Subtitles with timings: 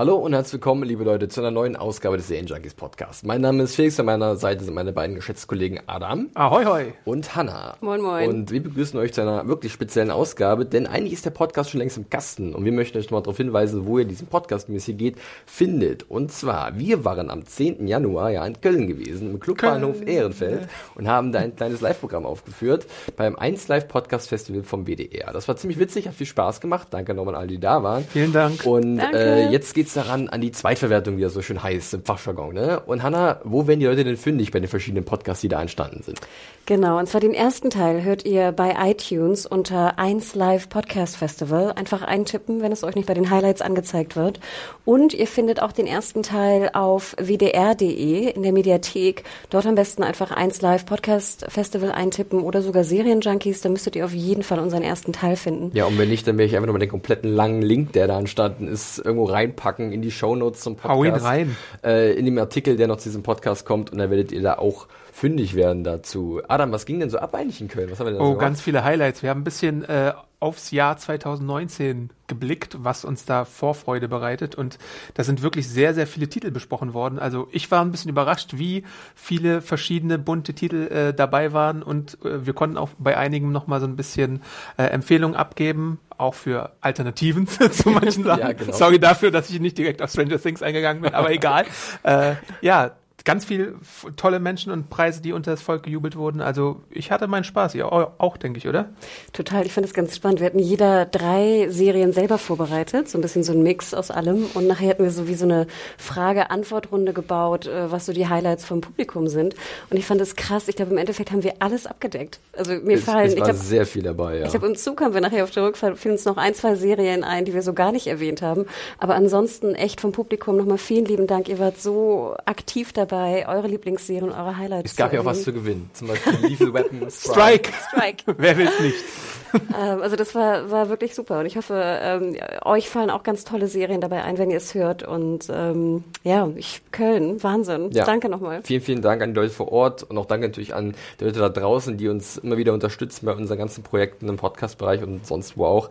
[0.00, 3.22] Hallo und herzlich willkommen, liebe Leute, zu einer neuen Ausgabe des Serien Junkies Podcast.
[3.26, 6.92] Mein Name ist Felix, an meiner Seite sind meine beiden geschätzten Kollegen Adam Ahoi, hoi.
[7.04, 7.76] und Hanna.
[7.82, 8.26] Moin, moin.
[8.26, 11.80] Und wir begrüßen euch zu einer wirklich speziellen Ausgabe, denn eigentlich ist der Podcast schon
[11.80, 14.76] längst im Kasten und wir möchten euch nochmal darauf hinweisen, wo ihr diesen Podcast, wie
[14.76, 16.08] es hier geht, findet.
[16.08, 17.86] Und zwar, wir waren am 10.
[17.86, 22.86] Januar ja in Köln gewesen, im Clubbahnhof Ehrenfeld und haben da ein kleines Live-Programm aufgeführt
[23.18, 25.30] beim 1 Live Podcast Festival vom WDR.
[25.34, 26.88] Das war ziemlich witzig, hat viel Spaß gemacht.
[26.90, 28.02] Danke nochmal an alle, die da waren.
[28.10, 28.64] Vielen Dank.
[28.64, 29.18] Und Danke.
[29.18, 32.54] äh, jetzt geht's daran, an die Zweitverwertung, wie er so schön heißt, im Fachjargon.
[32.54, 32.80] Ne?
[32.80, 36.02] Und Hanna, wo werden die Leute denn fündig bei den verschiedenen Podcasts, die da entstanden
[36.02, 36.20] sind?
[36.66, 41.72] Genau, und zwar den ersten Teil hört ihr bei iTunes unter 1 Live Podcast Festival.
[41.72, 44.38] Einfach eintippen, wenn es euch nicht bei den Highlights angezeigt wird.
[44.84, 49.24] Und ihr findet auch den ersten Teil auf wdr.de in der Mediathek.
[49.50, 53.62] Dort am besten einfach 1 Live Podcast Festival eintippen oder sogar Serienjunkies.
[53.62, 55.72] Da müsstet ihr auf jeden Fall unseren ersten Teil finden.
[55.74, 58.16] Ja, und wenn nicht, dann werde ich einfach nochmal den kompletten langen Link, der da
[58.16, 60.94] entstanden ist, irgendwo reinpacken in die Shownotes zum Podcast.
[60.96, 61.56] Hau ihn rein.
[61.82, 64.58] Äh, in dem Artikel, der noch zu diesem Podcast kommt und dann werdet ihr da
[64.58, 66.40] auch fündig werden dazu.
[66.48, 67.90] Adam, was ging denn so ab eigentlich in Köln?
[67.90, 69.22] Was haben wir denn Oh, so ganz viele Highlights.
[69.22, 74.54] Wir haben ein bisschen äh, aufs Jahr 2019 geblickt, was uns da Vorfreude bereitet.
[74.54, 74.78] Und
[75.14, 77.18] da sind wirklich sehr, sehr viele Titel besprochen worden.
[77.18, 81.82] Also ich war ein bisschen überrascht, wie viele verschiedene bunte Titel äh, dabei waren.
[81.82, 84.42] Und äh, wir konnten auch bei einigen nochmal so ein bisschen
[84.78, 88.40] äh, Empfehlungen abgeben, auch für Alternativen zu manchen Sachen.
[88.40, 88.72] Ja, genau.
[88.72, 91.66] Sorry dafür, dass ich nicht direkt auf Stranger Things eingegangen bin, aber egal.
[92.02, 92.92] Äh, ja,
[93.24, 93.74] ganz viel
[94.16, 96.40] tolle Menschen und Preise, die unter das Volk gejubelt wurden.
[96.40, 98.90] Also ich hatte meinen Spaß, ihr auch, auch denke ich, oder?
[99.32, 100.40] Total, ich finde es ganz spannend.
[100.40, 104.46] Wir hatten jeder drei Serien selber vorbereitet, so ein bisschen so ein Mix aus allem.
[104.54, 105.66] Und nachher hatten wir so wie so eine
[105.98, 109.54] Frage-Antwort-Runde gebaut, äh, was so die Highlights vom Publikum sind.
[109.90, 110.68] Und ich fand es krass.
[110.68, 112.40] Ich glaube, im Endeffekt haben wir alles abgedeckt.
[112.56, 114.44] Also mir Es, fallen, es ich war glaube, sehr viel dabei, ja.
[114.44, 116.74] ich glaube, im Zug haben wir nachher auf der Rückfahrt fielen uns noch ein, zwei
[116.74, 118.66] Serien ein, die wir so gar nicht erwähnt haben.
[118.98, 121.48] Aber ansonsten echt vom Publikum nochmal vielen lieben Dank.
[121.48, 124.92] Ihr wart so aktiv dabei, eure Lieblingsserien, eure Highlights.
[124.92, 125.90] es gab ja auch was zu gewinnen.
[125.92, 127.70] Zum Beispiel Lethal Weapon Strike!
[127.88, 128.24] Strike.
[128.38, 128.96] Wer will's nicht?
[129.52, 133.44] Ähm, also das war, war wirklich super und ich hoffe, ähm, euch fallen auch ganz
[133.44, 135.02] tolle Serien dabei ein, wenn ihr es hört.
[135.02, 137.90] Und ähm, ja, ich Köln, Wahnsinn.
[137.90, 138.04] Ja.
[138.04, 138.60] Danke nochmal.
[138.62, 141.40] Vielen, vielen Dank an die Leute vor Ort und auch danke natürlich an die Leute
[141.40, 145.56] da draußen, die uns immer wieder unterstützen bei unseren ganzen Projekten im Podcast-Bereich und sonst
[145.56, 145.90] wo auch.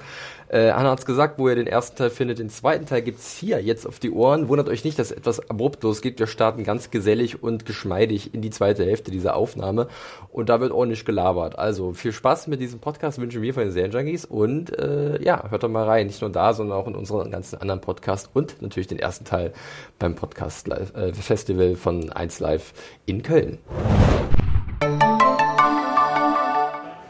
[0.49, 2.39] Äh, Anna hat's gesagt, wo ihr den ersten Teil findet.
[2.39, 4.47] Den zweiten Teil gibt's hier jetzt auf die Ohren.
[4.47, 6.17] Wundert euch nicht, dass etwas abrupt losgeht.
[6.17, 9.87] Wir starten ganz gesellig und geschmeidig in die zweite Hälfte dieser Aufnahme
[10.31, 11.59] und da wird ordentlich gelabert.
[11.59, 15.61] Also viel Spaß mit diesem Podcast wünschen wir von den Serienjunkies und äh, ja, hört
[15.61, 16.07] doch mal rein.
[16.07, 19.53] Nicht nur da, sondern auch in unseren ganzen anderen Podcasts und natürlich den ersten Teil
[19.99, 22.73] beim Podcast Live, äh, Festival von 1 Live
[23.05, 23.59] in Köln.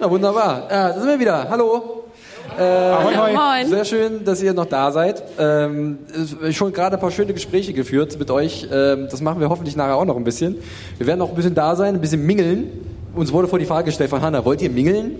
[0.02, 0.68] Na wunderbar.
[0.70, 1.50] Ja, da sind wir wieder.
[1.50, 2.09] Hallo.
[2.58, 3.34] Ahoi, hoi.
[3.34, 3.68] Moin.
[3.70, 5.24] Sehr schön, dass ihr noch da seid.
[5.38, 6.00] Ähm,
[6.44, 8.68] es- schon gerade ein paar schöne Gespräche geführt mit euch.
[8.72, 10.56] Ähm, das machen wir hoffentlich nachher auch noch ein bisschen.
[10.98, 12.72] Wir werden noch ein bisschen da sein, ein bisschen mingeln.
[13.16, 15.16] Uns wurde vor die Frage gestellt von Hanna, wollt ihr mingeln?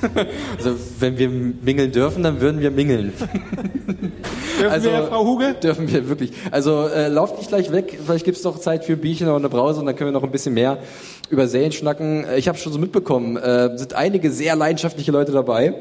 [0.56, 3.12] also wenn wir mingeln dürfen, dann würden wir mingeln.
[3.18, 4.12] Dürfen
[4.70, 5.54] Also- wir, Frau Huge?
[5.62, 6.32] Dürfen wir wirklich.
[6.50, 7.98] Also äh, lauft nicht gleich weg.
[8.04, 10.22] Vielleicht gibt's noch Zeit für ein Bierchen oder eine Brause und dann können wir noch
[10.22, 10.78] ein bisschen mehr
[11.28, 12.24] über Serien schnacken.
[12.24, 15.74] Äh, Ich habe schon so mitbekommen, äh, sind einige sehr leidenschaftliche Leute dabei.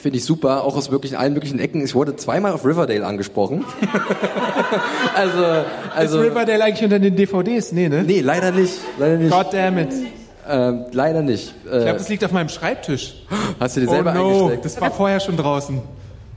[0.00, 1.82] Finde ich super, auch aus wirklich allen möglichen Ecken.
[1.84, 3.64] Ich wurde zweimal auf Riverdale angesprochen.
[5.14, 5.44] also,
[5.94, 6.20] also.
[6.20, 7.72] ist Riverdale eigentlich unter den DVDs?
[7.72, 8.02] Nee, ne?
[8.04, 8.74] Nee, leider nicht.
[8.98, 9.30] Leider nicht.
[9.30, 9.88] God damn it.
[10.48, 11.54] Ähm, leider nicht.
[11.64, 13.24] Ich Äh, glaube, das liegt auf meinem Schreibtisch.
[13.60, 14.64] hast du dir Oh selber no, eingesteckt?
[14.64, 15.80] das war vorher schon draußen.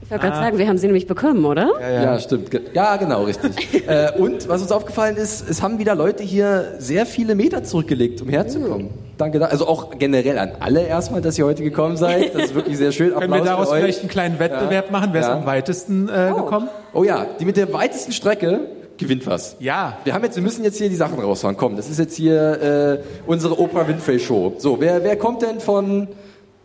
[0.02, 1.70] Ich wollte gerade sagen, wir haben sie nämlich bekommen, oder?
[1.80, 2.50] Ja, stimmt.
[2.50, 3.84] Ge- Ja, genau, richtig.
[3.88, 8.20] äh, und was uns aufgefallen ist, es haben wieder Leute hier sehr viele Meter zurückgelegt,
[8.20, 8.90] um herzukommen.
[9.22, 12.34] Danke, da- also auch generell an alle erstmal, dass ihr heute gekommen seid.
[12.34, 13.14] Das ist wirklich sehr schön.
[13.14, 15.10] Können wir Applaus daraus vielleicht einen kleinen Wettbewerb machen?
[15.12, 15.34] Wer ist Ja.
[15.34, 16.68] am weitesten äh, gekommen?
[16.92, 18.62] Oh ja, die mit der weitesten Strecke
[18.98, 19.54] gewinnt was.
[19.60, 19.98] Ja.
[20.02, 21.56] Wir haben jetzt, wir müssen jetzt hier die Sachen raushauen.
[21.56, 24.54] Komm, das ist jetzt hier äh, unsere Oprah Winfrey Show.
[24.58, 26.08] So, wer, wer kommt denn von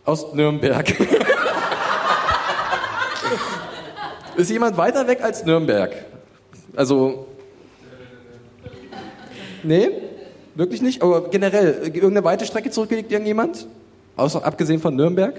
[0.04, 0.92] aus Nürnberg?
[4.36, 5.92] ist jemand weiter weg als Nürnberg?
[6.76, 7.28] Also
[9.62, 9.90] Nee?
[10.58, 11.04] Wirklich nicht?
[11.04, 13.68] Aber generell, äh, irgendeine weite Strecke zurückgelegt irgendjemand?
[14.16, 15.36] Außer abgesehen von Nürnberg?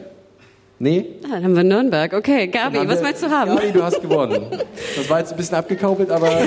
[0.79, 1.07] Nee?
[1.25, 2.13] Ah, dann haben wir Nürnberg.
[2.13, 3.57] Okay, Gabi, was wir- möchtest du haben?
[3.57, 4.47] Gabi, du hast gewonnen.
[4.97, 6.31] Das war jetzt ein bisschen abgekaubelt, aber.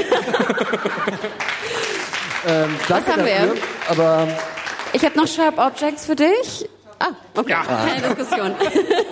[2.48, 3.36] ähm, danke haben wir?
[3.36, 3.54] dafür.
[3.90, 4.28] Aber
[4.94, 6.70] Ich habe noch Sharp Objects für dich.
[7.02, 7.54] Ah, okay.
[7.66, 8.52] Keine Diskussion.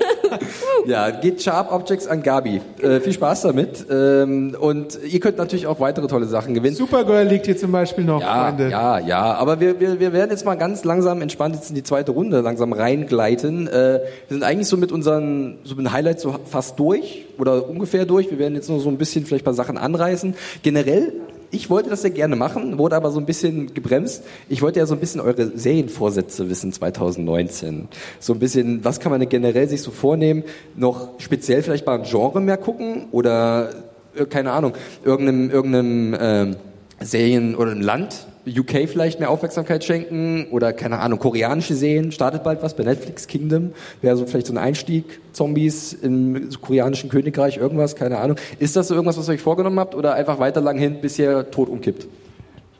[0.85, 2.61] ja, geht Sharp Objects an Gabi.
[2.81, 3.85] Äh, viel Spaß damit.
[3.89, 6.75] Ähm, und ihr könnt natürlich auch weitere tolle Sachen gewinnen.
[6.75, 8.69] Supergirl liegt hier zum Beispiel noch, Ja, Freunde.
[8.69, 9.33] ja, ja.
[9.33, 12.41] Aber wir, wir, wir werden jetzt mal ganz langsam entspannt jetzt in die zweite Runde
[12.41, 13.67] langsam reingleiten.
[13.67, 17.67] Äh, wir sind eigentlich so mit unseren so mit den Highlights so fast durch oder
[17.67, 18.29] ungefähr durch.
[18.29, 20.35] Wir werden jetzt nur so ein bisschen vielleicht ein paar Sachen anreißen.
[20.61, 21.13] Generell,
[21.51, 24.23] ich wollte das ja gerne machen, wurde aber so ein bisschen gebremst.
[24.49, 27.87] Ich wollte ja so ein bisschen eure Serienvorsätze wissen 2019.
[28.19, 30.43] So ein bisschen, was kann man denn generell sich so vornehmen?
[30.75, 33.71] Noch speziell vielleicht mal ein Genre mehr gucken oder
[34.15, 34.73] äh, keine Ahnung,
[35.03, 36.55] irgendeinem, irgendeinem ähm,
[36.99, 42.43] Serien oder ein Land, UK vielleicht mehr Aufmerksamkeit schenken oder keine Ahnung, koreanische Serien, startet
[42.43, 47.57] bald was bei Netflix, Kingdom, wäre so vielleicht so ein Einstieg, Zombies im koreanischen Königreich,
[47.57, 48.37] irgendwas, keine Ahnung.
[48.59, 51.19] Ist das so irgendwas, was ihr euch vorgenommen habt oder einfach weiter lang hin, bis
[51.19, 52.07] ihr tot umkippt?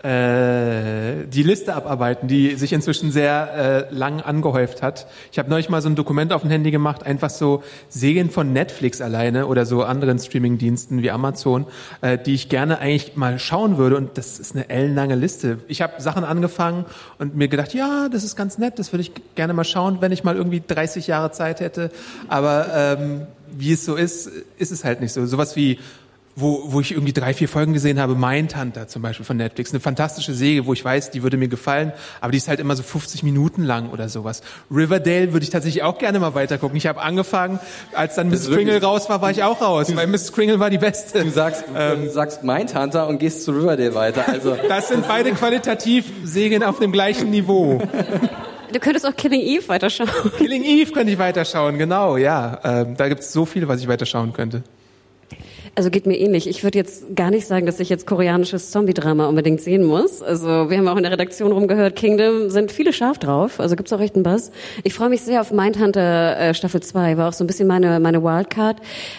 [0.04, 5.08] Äh, die Liste abarbeiten, die sich inzwischen sehr äh, lang angehäuft hat.
[5.32, 8.54] Ich habe neulich mal so ein Dokument auf dem Handy gemacht, einfach so Serien von
[8.54, 11.66] Netflix alleine oder so anderen Streamingdiensten wie Amazon,
[12.02, 13.98] äh, die ich gerne eigentlich mal schauen würde.
[13.98, 15.60] Und das ist eine ellenlange Liste.
[15.68, 16.86] Ich habe Sachen angefangen
[17.18, 20.14] und mir gedacht, ja, das ist ganz nett, das würde ich gerne mal schauen, wenn
[20.14, 21.92] ich mal irgendwie 30 Jahre Zeit hätte.
[22.30, 25.26] Aber ähm, wie es so ist, ist es halt nicht so.
[25.26, 25.80] Sowas wie
[26.40, 29.72] wo, wo ich irgendwie drei, vier Folgen gesehen habe, Mindhunter zum Beispiel von Netflix.
[29.72, 32.76] Eine fantastische Serie, wo ich weiß, die würde mir gefallen, aber die ist halt immer
[32.76, 34.42] so 50 Minuten lang oder sowas.
[34.72, 36.78] Riverdale würde ich tatsächlich auch gerne mal weitergucken.
[36.78, 37.60] Ich habe angefangen,
[37.94, 40.78] als dann Miss Kringle raus war, war ich auch raus, weil Miss Kringle war die
[40.78, 41.24] Beste.
[41.24, 44.28] Du sagst, du sagst Mindhunter und gehst zu Riverdale weiter.
[44.28, 47.82] Also Das sind beide qualitativ Serien auf dem gleichen Niveau.
[48.72, 50.10] Du könntest auch Killing Eve weiterschauen.
[50.38, 52.60] Killing Eve könnte ich weiterschauen, genau, ja.
[52.64, 54.64] Ähm, da gibt es so viel, was ich weiterschauen könnte.
[55.76, 56.48] Also geht mir ähnlich.
[56.48, 60.22] Ich würde jetzt gar nicht sagen, dass ich jetzt koreanisches Zombie-Drama unbedingt sehen muss.
[60.22, 63.60] Also wir haben auch in der Redaktion rumgehört, Kingdom sind viele scharf drauf.
[63.60, 64.52] Also gibt's auch echt einen Buzz.
[64.84, 67.18] Ich freue mich sehr auf Mindhunter äh, Staffel 2.
[67.18, 68.78] War auch so ein bisschen meine, meine Wildcard.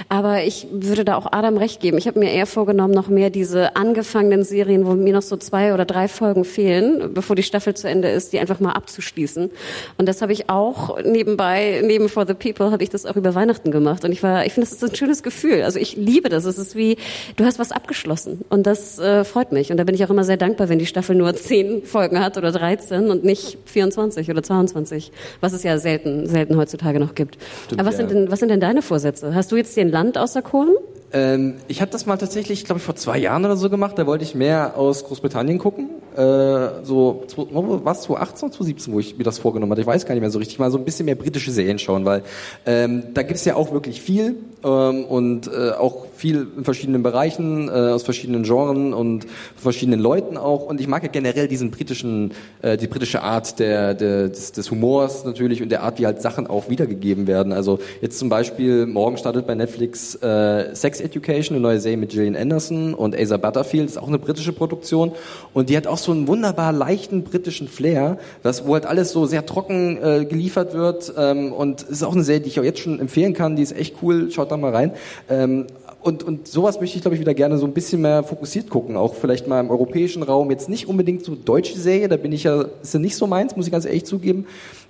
[0.08, 1.98] Aber ich würde da auch Adam recht geben.
[1.98, 5.72] Ich habe mir eher vorgenommen, noch mehr diese angefangenen Serien, wo mir noch so zwei
[5.72, 9.50] oder drei Folgen fehlen, bevor die Staffel zu Ende ist, die einfach mal abzuschließen.
[9.98, 13.34] Und das habe ich auch nebenbei, neben For the People, habe ich das auch über
[13.34, 14.04] Weihnachten gemacht.
[14.04, 15.62] Und ich war, ich finde, das ist ein schönes Gefühl.
[15.62, 16.39] Also ich liebe das.
[16.44, 16.96] Es ist wie,
[17.36, 18.44] du hast was abgeschlossen.
[18.48, 19.70] Und das äh, freut mich.
[19.70, 22.36] Und da bin ich auch immer sehr dankbar, wenn die Staffel nur zehn Folgen hat
[22.36, 25.12] oder 13 und nicht 24 oder 22.
[25.40, 27.38] Was es ja selten, selten heutzutage noch gibt.
[27.72, 27.98] Aber was ja.
[27.98, 29.34] sind denn, was sind denn deine Vorsätze?
[29.34, 30.76] Hast du jetzt dir ein Land auserkoren?
[31.12, 33.98] Ähm, ich habe das mal tatsächlich, glaube ich, vor zwei Jahren oder so gemacht.
[33.98, 35.88] Da wollte ich mehr aus Großbritannien gucken.
[36.16, 39.80] Äh, so, was, 2018, 2017, wo ich mir das vorgenommen hatte.
[39.80, 40.58] Ich weiß gar nicht mehr so richtig.
[40.58, 42.22] Mal so ein bisschen mehr britische Serien schauen, weil
[42.64, 47.68] ähm, da gibt's ja auch wirklich viel ähm, und äh, auch viel in verschiedenen Bereichen,
[47.68, 49.26] äh, aus verschiedenen Genren und
[49.56, 50.66] verschiedenen Leuten auch.
[50.66, 54.70] Und ich mag ja generell diesen britischen, äh, die britische Art der, der, des, des
[54.70, 57.52] Humors natürlich und der Art, wie halt Sachen auch wiedergegeben werden.
[57.52, 62.10] Also jetzt zum Beispiel, morgen startet bei Netflix äh, Sex Education, eine neue Serie mit
[62.10, 65.12] Gillian Anderson und Asa Butterfield, ist auch eine britische Produktion.
[65.54, 69.24] Und die hat auch so einen wunderbar leichten britischen Flair, das, wo halt alles so
[69.24, 71.14] sehr trocken äh, geliefert wird.
[71.16, 73.62] Ähm, und es ist auch eine Serie, die ich auch jetzt schon empfehlen kann, die
[73.62, 74.92] ist echt cool, schaut da mal rein.
[75.28, 75.66] Ähm,
[76.02, 78.96] und, und sowas möchte ich, glaube ich, wieder gerne so ein bisschen mehr fokussiert gucken.
[78.96, 80.50] Auch vielleicht mal im europäischen Raum.
[80.50, 83.54] Jetzt nicht unbedingt so deutsche Serie, da bin ich ja, ist ja nicht so meins,
[83.54, 84.46] muss ich ganz ehrlich zugeben.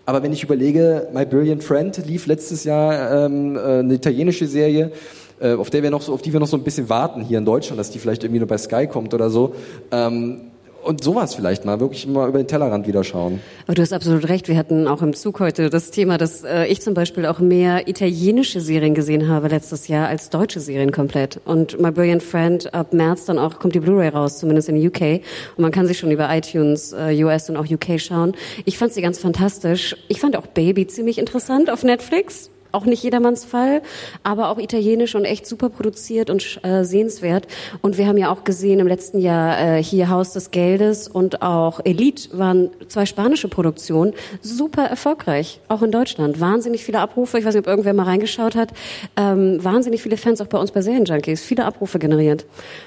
[0.07, 4.93] Aber wenn ich überlege, My Brilliant Friend lief letztes Jahr ähm, äh, eine italienische Serie,
[5.41, 7.39] äh, auf der wir noch so, auf die wir noch so ein bisschen warten hier
[7.39, 9.55] in Deutschland, dass die vielleicht irgendwie nur bei Sky kommt oder so.
[9.91, 10.50] Ähm,
[10.83, 13.41] und sowas vielleicht mal, wirklich mal über den Tellerrand wieder schauen.
[13.67, 14.49] Aber du hast absolut recht.
[14.49, 17.89] Wir hatten auch im Zug heute das Thema, dass äh, ich zum Beispiel auch mehr
[17.89, 21.41] italienische Serien gesehen habe letztes Jahr als deutsche Serien komplett.
[21.45, 25.23] Und My Brilliant Friend ab März dann auch kommt die Blu-ray raus, zumindest in UK.
[25.57, 28.35] Und man kann sich schon über iTunes äh, US und auch UK schauen.
[28.65, 29.97] Ich fand sie ganz fantastisch.
[30.09, 32.51] Ich fand auch Baby ziemlich interessant auf Netflix.
[32.73, 33.83] Auch nicht jedermanns Fall,
[34.23, 37.47] aber auch italienisch und echt super produziert und äh, sehenswert.
[37.83, 41.43] Und wir haben ja auch gesehen im letzten Jahr äh, hier Haus des Geldes und
[41.43, 46.41] auch Elite waren zwei spanische Produktionen, super erfolgreich, auch in Deutschland.
[46.41, 48.71] Wahnsinnig viele Abrufe, ich weiß nicht, ob irgendwer mal reingeschaut hat,
[49.17, 52.47] ähm, wahnsinnig viele Fans auch bei uns bei Serienjunkies, viele Abrufe generiert.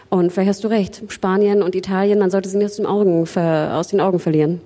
[0.09, 3.27] Und vielleicht hast du recht, Spanien und Italien, man sollte sie nicht aus den Augen,
[3.37, 4.61] aus den Augen verlieren.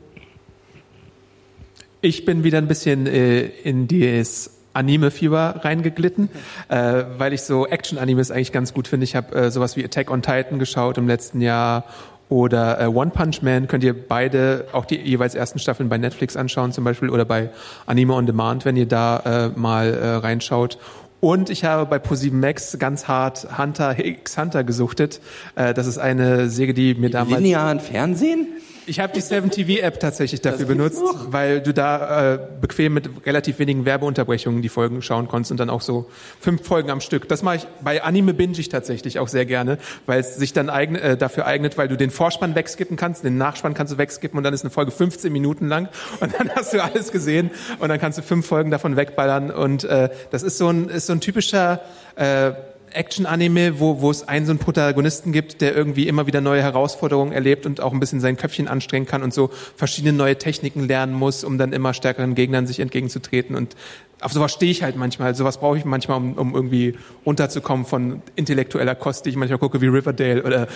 [2.01, 6.29] Ich bin wieder ein bisschen äh, in das Anime-Fieber reingeglitten,
[6.69, 9.03] äh, weil ich so Action-Animes eigentlich ganz gut finde.
[9.03, 11.85] Ich habe äh, sowas wie Attack on Titan geschaut im letzten Jahr
[12.29, 16.35] oder äh, One Punch Man könnt ihr beide, auch die jeweils ersten Staffeln bei Netflix
[16.35, 17.49] anschauen zum Beispiel oder bei
[17.85, 20.77] Anime On Demand, wenn ihr da äh, mal äh, reinschaut.
[21.19, 25.19] Und ich habe bei ProSieben Max ganz hart Hunter X Hunter gesuchtet.
[25.55, 27.41] Äh, das ist eine Serie, die mir damals...
[27.41, 28.47] Linearen Fernsehen?
[28.89, 33.83] Ich habe die 7TV-App tatsächlich dafür benutzt, weil du da äh, bequem mit relativ wenigen
[33.83, 37.27] Werbeunterbrechungen die Folgen schauen konntest und dann auch so fünf Folgen am Stück.
[37.27, 40.69] Das mache ich bei Anime binge ich tatsächlich auch sehr gerne, weil es sich dann
[40.69, 44.37] eigen, äh, dafür eignet, weil du den Vorspann wegskippen kannst, den Nachspann kannst du wegskippen
[44.37, 45.89] und dann ist eine Folge 15 Minuten lang
[46.21, 49.83] und dann hast du alles gesehen und dann kannst du fünf Folgen davon wegballern und
[49.83, 51.81] äh, das ist so ein ist so ein typischer
[52.15, 52.53] äh,
[52.91, 57.31] Action-Anime, wo, wo es einen so einen Protagonisten gibt, der irgendwie immer wieder neue Herausforderungen
[57.31, 61.13] erlebt und auch ein bisschen sein Köpfchen anstrengen kann und so verschiedene neue Techniken lernen
[61.13, 63.55] muss, um dann immer stärkeren Gegnern sich entgegenzutreten.
[63.55, 63.75] Und
[64.21, 65.35] auf sowas stehe ich halt manchmal.
[65.35, 66.95] Sowas brauche ich manchmal, um, um irgendwie
[67.25, 70.67] runterzukommen von intellektueller Kost, die ich manchmal gucke, wie Riverdale oder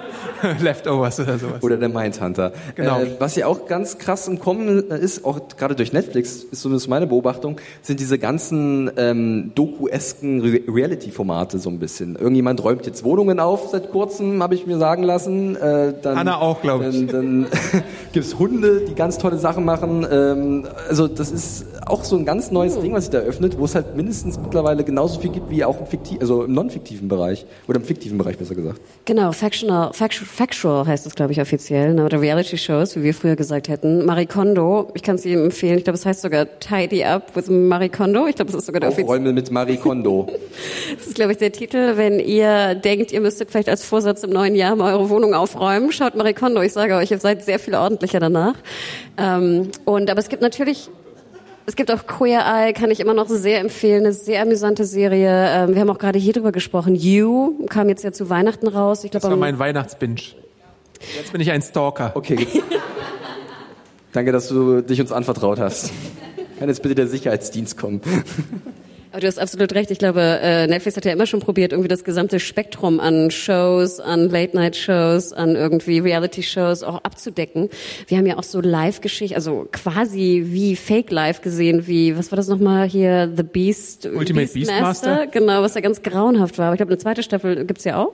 [0.60, 1.62] Leftovers oder sowas.
[1.62, 2.52] Oder der Mindhunter.
[2.74, 3.00] Genau.
[3.00, 6.88] Äh, was ja auch ganz krass im Kommen ist, auch gerade durch Netflix, ist zumindest
[6.88, 12.16] meine Beobachtung, sind diese ganzen ähm, Doku-esken Re Reality-Formate so ein bisschen.
[12.16, 15.54] Irgendjemand räumt jetzt Wohnungen auf seit kurzem, habe ich mir sagen lassen.
[15.54, 17.06] Äh, dann, Anna auch, glaube ich.
[17.06, 17.46] Dann, dann
[18.12, 20.06] gibt's Hunde, die ganz tolle Sachen machen.
[20.10, 23.64] Ähm, also das ist auch so ein ganz neues Ding, was sich da öffnet, wo
[23.64, 27.46] es halt mindestens mittlerweile genauso viel gibt wie auch im, fiktiv, also im non-fiktiven Bereich.
[27.68, 28.80] Oder im fiktiven Bereich besser gesagt.
[29.04, 32.04] Genau, factional, factual, factual heißt es, glaube ich, offiziell, ne?
[32.04, 34.04] oder Reality-Shows, wie wir früher gesagt hätten.
[34.04, 37.48] Marie Kondo, ich kann es jedem empfehlen, ich glaube, es heißt sogar Tidy Up with
[37.48, 39.08] Marie Kondo, ich glaube, das ist sogar der offizielle.
[39.08, 40.28] Aufräumen mit Marie Kondo.
[40.96, 41.96] Das ist, glaube ich, der Titel.
[41.96, 45.92] Wenn ihr denkt, ihr müsstet vielleicht als Vorsatz im neuen Jahr mal eure Wohnung aufräumen,
[45.92, 46.60] schaut Marie Kondo.
[46.62, 48.54] Ich sage euch, ihr seid sehr viel ordentlicher danach.
[49.16, 50.90] Ähm, und aber es gibt natürlich
[51.70, 55.30] es gibt auch Queer Eye, kann ich immer noch sehr empfehlen, eine sehr amüsante Serie.
[55.30, 56.96] Ähm, wir haben auch gerade hier drüber gesprochen.
[56.96, 59.04] You kam jetzt ja zu Weihnachten raus.
[59.04, 60.16] Ich Das glaube, war mein Weihnachtsbinge.
[61.16, 62.10] Jetzt bin ich ein Stalker.
[62.14, 62.44] Okay.
[64.12, 65.92] Danke, dass du dich uns anvertraut hast.
[66.58, 68.00] Kann jetzt bitte der Sicherheitsdienst kommen?
[69.12, 69.90] Aber du hast absolut recht.
[69.90, 73.98] Ich glaube, äh, Netflix hat ja immer schon probiert, irgendwie das gesamte Spektrum an Shows,
[73.98, 77.70] an Late-Night-Shows, an irgendwie Reality-Shows auch abzudecken.
[78.06, 82.46] Wir haben ja auch so Live-Geschichte, also quasi wie Fake-Live gesehen, wie, was war das
[82.46, 84.06] nochmal hier, The Beast?
[84.06, 85.26] Ultimate Beastmaster?
[85.26, 86.66] Genau, was ja ganz grauenhaft war.
[86.66, 88.12] Aber ich glaube, eine zweite Staffel gibt's ja auch.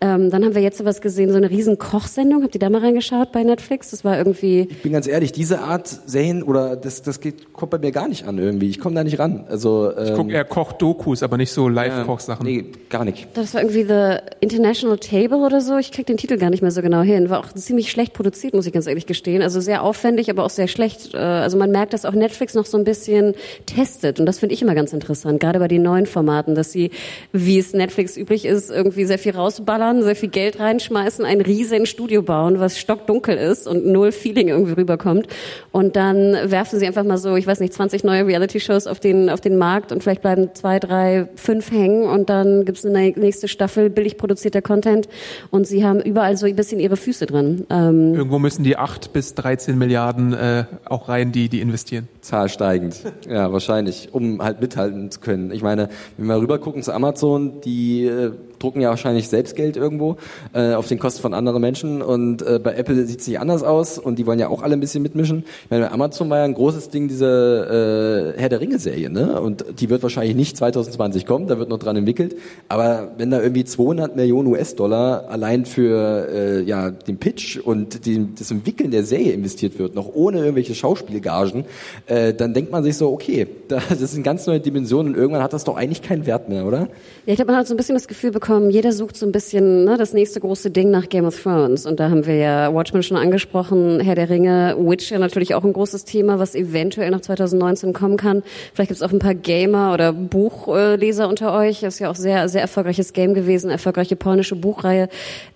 [0.00, 2.42] Ähm, dann haben wir jetzt sowas gesehen, so eine riesen Kochsendung.
[2.42, 3.90] Habt ihr da mal reingeschaut bei Netflix?
[3.90, 4.66] Das war irgendwie...
[4.68, 8.08] Ich bin ganz ehrlich, diese Art Serien oder das, das geht, kommt bei mir gar
[8.08, 8.68] nicht an irgendwie.
[8.68, 9.44] Ich komme da nicht ran.
[9.48, 12.46] Also Ich ähm, gucke eher Koch-Dokus, aber nicht so Live-Kochsachen.
[12.46, 13.28] nee, gar nicht.
[13.34, 15.78] Das war irgendwie The International Table oder so.
[15.78, 17.30] Ich krieg den Titel gar nicht mehr so genau hin.
[17.30, 19.42] War auch ziemlich schlecht produziert, muss ich ganz ehrlich gestehen.
[19.42, 21.14] Also sehr aufwendig, aber auch sehr schlecht.
[21.14, 23.34] Äh, Also man merkt, dass auch Netflix noch so ein bisschen
[23.66, 24.20] testet.
[24.20, 26.90] Und das finde ich immer ganz interessant, gerade bei den neuen Formaten, dass sie,
[27.32, 31.86] wie es Netflix üblich ist, irgendwie sehr viel rausballern, sehr viel Geld reinschmeißen, ein riesen
[31.86, 35.26] Studio bauen, was stockdunkel ist und null Feeling irgendwie rüberkommt.
[35.72, 39.28] Und dann werfen sie einfach mal so, ich weiß nicht, 20 neue Reality-Shows auf den,
[39.30, 43.48] auf den Markt und vielleicht bleiben zwei, drei, fünf hängen und dann gibt's eine nächste
[43.48, 45.08] Staffel billig produzierter Content
[45.50, 47.66] und sie haben überall so ein bisschen ihre Füße drin.
[47.70, 52.08] Ähm, Irgendwo müssen die 8 bis 13 Milliarden äh, auch rein, die, die investieren.
[52.20, 52.96] Zahl steigend.
[53.28, 55.50] Ja, wahrscheinlich, um halt mithalten zu können.
[55.50, 59.76] Ich meine, wenn wir rüber gucken zu Amazon, die äh, drucken ja wahrscheinlich selbst Geld
[59.76, 60.16] irgendwo
[60.54, 63.62] äh, auf den Kosten von anderen Menschen und äh, bei Apple sieht es nicht anders
[63.62, 65.44] aus und die wollen ja auch alle ein bisschen mitmischen.
[65.64, 69.10] Ich meine, bei Amazon war ja ein großes Ding diese äh, Herr der Ringe Serie,
[69.10, 69.40] ne?
[69.40, 72.36] Und die wird wahrscheinlich nicht 2020 kommen, da wird noch dran entwickelt,
[72.68, 78.28] aber wenn da irgendwie 200 Millionen US-Dollar allein für äh, ja, den Pitch und die,
[78.38, 81.64] das Entwickeln der Serie investiert wird, noch ohne irgendwelche Schauspielgagen,
[82.06, 85.42] äh, dann denkt man sich so, okay, da, das sind ganz neue Dimensionen und irgendwann
[85.42, 86.88] hat das doch eigentlich keinen Wert mehr, oder?
[87.26, 89.32] Ja, ich glaube, man hat so ein bisschen das Gefühl bekommen, jeder sucht so ein
[89.32, 91.86] bisschen ne, das nächste große Ding nach Game of Thrones.
[91.86, 95.72] Und da haben wir ja Watchmen schon angesprochen, Herr der Ringe, Witcher natürlich auch ein
[95.72, 98.42] großes Thema, was eventuell nach 2019 kommen kann.
[98.74, 101.82] Vielleicht gibt es auch ein paar Gamer oder Buchleser unter euch.
[101.82, 105.08] Ist ja auch sehr, sehr erfolgreiches Game gewesen, erfolgreiche polnische Buchreihe.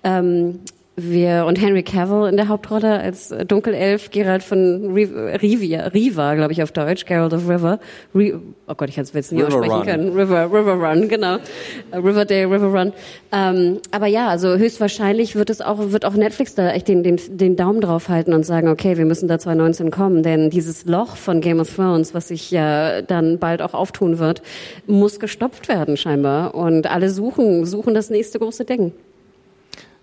[0.03, 0.61] Ähm,
[0.99, 6.63] wir und Henry Cavill in der Hauptrolle als Dunkelelf, Gerald von Rivia, Riva, glaube ich
[6.63, 7.79] auf Deutsch, Gerald of River.
[8.15, 9.87] Re, oh Gott, ich kann es jetzt nie River aussprechen Run.
[9.87, 10.13] können.
[10.19, 11.37] River, River Run, genau.
[11.91, 12.93] Äh, Riverdale, River Run.
[13.33, 17.19] Ähm, aber ja, also höchstwahrscheinlich wird es auch, wird auch Netflix da echt den, den,
[17.29, 21.17] den Daumen drauf halten und sagen, okay, wir müssen da 2019 kommen, denn dieses Loch
[21.17, 24.43] von Game of Thrones, was sich ja dann bald auch auftun wird,
[24.87, 26.55] muss gestopft werden scheinbar.
[26.55, 28.93] Und alle suchen, suchen das nächste große Ding.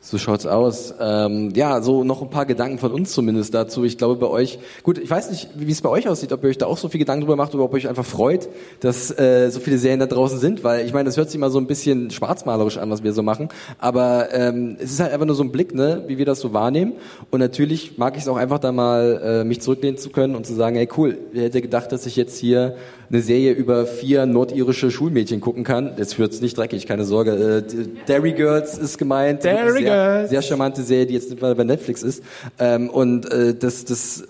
[0.08, 0.94] So schaut's aus.
[1.02, 3.84] Ähm, ja, so noch ein paar Gedanken von uns zumindest dazu.
[3.86, 6.52] Ich glaube bei euch, gut, ich weiß nicht, wie es bei euch aussieht, ob ihr
[6.52, 8.48] euch da auch so viel Gedanken drüber macht oder ob ihr euch einfach freut,
[8.82, 11.50] dass äh, so viele Serien da draußen sind, weil ich meine, das hört sich immer
[11.50, 15.26] so ein bisschen schwarzmalerisch an, was wir so machen, aber ähm, es ist halt einfach
[15.26, 16.94] nur so ein Blick, ne, wie wir das so wahrnehmen.
[17.32, 20.46] Und natürlich mag ich es auch einfach da mal, äh, mich zurücklehnen zu können und
[20.46, 22.76] zu sagen, hey cool, wer hätte gedacht, dass ich jetzt hier
[23.10, 25.92] eine Serie über vier nordirische Schulmädchen gucken kann.
[25.98, 27.64] Jetzt wird's nicht dreckig, keine Sorge.
[27.68, 29.44] Äh, Derry Girls ist gemeint.
[29.44, 30.30] Derry sehr, Girls.
[30.30, 32.24] Sehr charmante Serie, die jetzt bei Netflix ist.
[32.60, 34.24] Ähm, und äh, das, das,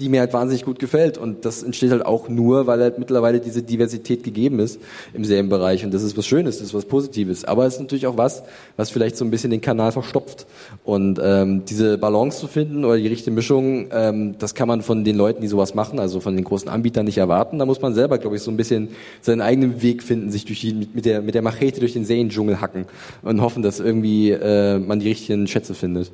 [0.00, 1.18] die mir halt wahnsinnig gut gefällt.
[1.18, 4.80] Und das entsteht halt auch nur, weil halt mittlerweile diese Diversität gegeben ist
[5.12, 5.84] im Serienbereich.
[5.84, 7.44] Und das ist was Schönes, das ist was Positives.
[7.44, 8.42] Aber es ist natürlich auch was,
[8.76, 10.46] was vielleicht so ein bisschen den Kanal verstopft.
[10.84, 15.04] Und ähm, diese Balance zu finden oder die richtige Mischung, ähm, das kann man von
[15.04, 17.58] den Leuten, die sowas machen, also von den großen Anbietern nicht erwarten.
[17.58, 18.88] Da muss man selber, glaube ich, so ein bisschen
[19.20, 22.60] seinen eigenen Weg finden, sich durch die, mit, der, mit der Machete durch den Seriendschungel
[22.60, 22.86] hacken
[23.22, 26.12] und hoffen, dass irgendwie äh, man die richtigen Schätze findet.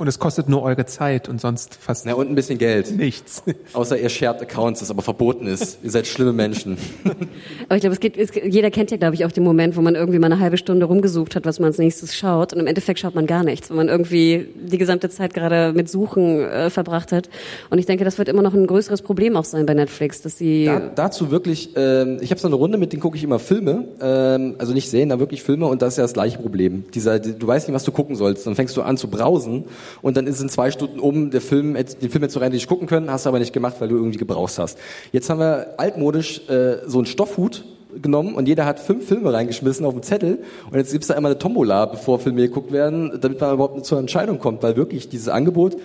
[0.00, 2.96] Und es kostet nur eure Zeit und sonst fast Na, und ein bisschen Geld.
[2.96, 3.42] nichts.
[3.74, 5.78] Außer ihr shared Accounts, das aber verboten ist.
[5.82, 6.78] Ihr seid schlimme Menschen.
[7.68, 9.82] Aber ich glaube, es geht, es, jeder kennt ja, glaube ich, auch den Moment, wo
[9.82, 12.54] man irgendwie mal eine halbe Stunde rumgesucht hat, was man als nächstes schaut.
[12.54, 15.90] Und im Endeffekt schaut man gar nichts, wenn man irgendwie die gesamte Zeit gerade mit
[15.90, 17.28] Suchen äh, verbracht hat.
[17.68, 20.38] Und ich denke, das wird immer noch ein größeres Problem auch sein bei Netflix, dass
[20.38, 20.64] sie...
[20.64, 23.84] Da, dazu wirklich, ähm, ich habe so eine Runde, mit denen gucke ich immer Filme,
[24.00, 26.84] ähm, also nicht Serien, da wirklich Filme und das ist ja das gleiche Problem.
[26.94, 29.64] Dieser, du weißt nicht, was du gucken sollst, dann fängst du an zu brausen
[30.02, 32.50] und dann ist es in zwei Stunden um, der Film, den Film jetzt so rein,
[32.50, 34.78] den ich gucken können, hast du aber nicht gemacht, weil du irgendwie gebrauchst hast.
[35.12, 37.64] Jetzt haben wir altmodisch äh, so einen Stoffhut
[38.00, 40.38] genommen und jeder hat fünf Filme reingeschmissen auf den Zettel
[40.70, 43.98] und jetzt gibt's da immer eine Tombola, bevor Filme geguckt werden, damit man überhaupt zur
[43.98, 45.76] Entscheidung kommt, weil wirklich dieses Angebot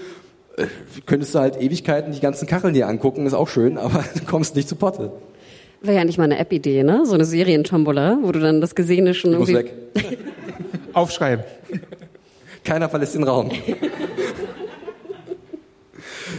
[0.57, 0.65] äh,
[1.05, 4.55] könntest du halt Ewigkeiten die ganzen Kacheln hier angucken, ist auch schön, aber du kommst
[4.55, 5.12] nicht zu Potte.
[5.81, 7.05] Wäre ja nicht mal eine App-Idee, ne?
[7.05, 9.74] So eine Serientombola, wo du dann das Gesehene schon Ich muss irgendwie...
[9.95, 10.17] weg.
[10.93, 11.43] Aufschreiben.
[12.65, 13.51] Keiner verlässt den Raum.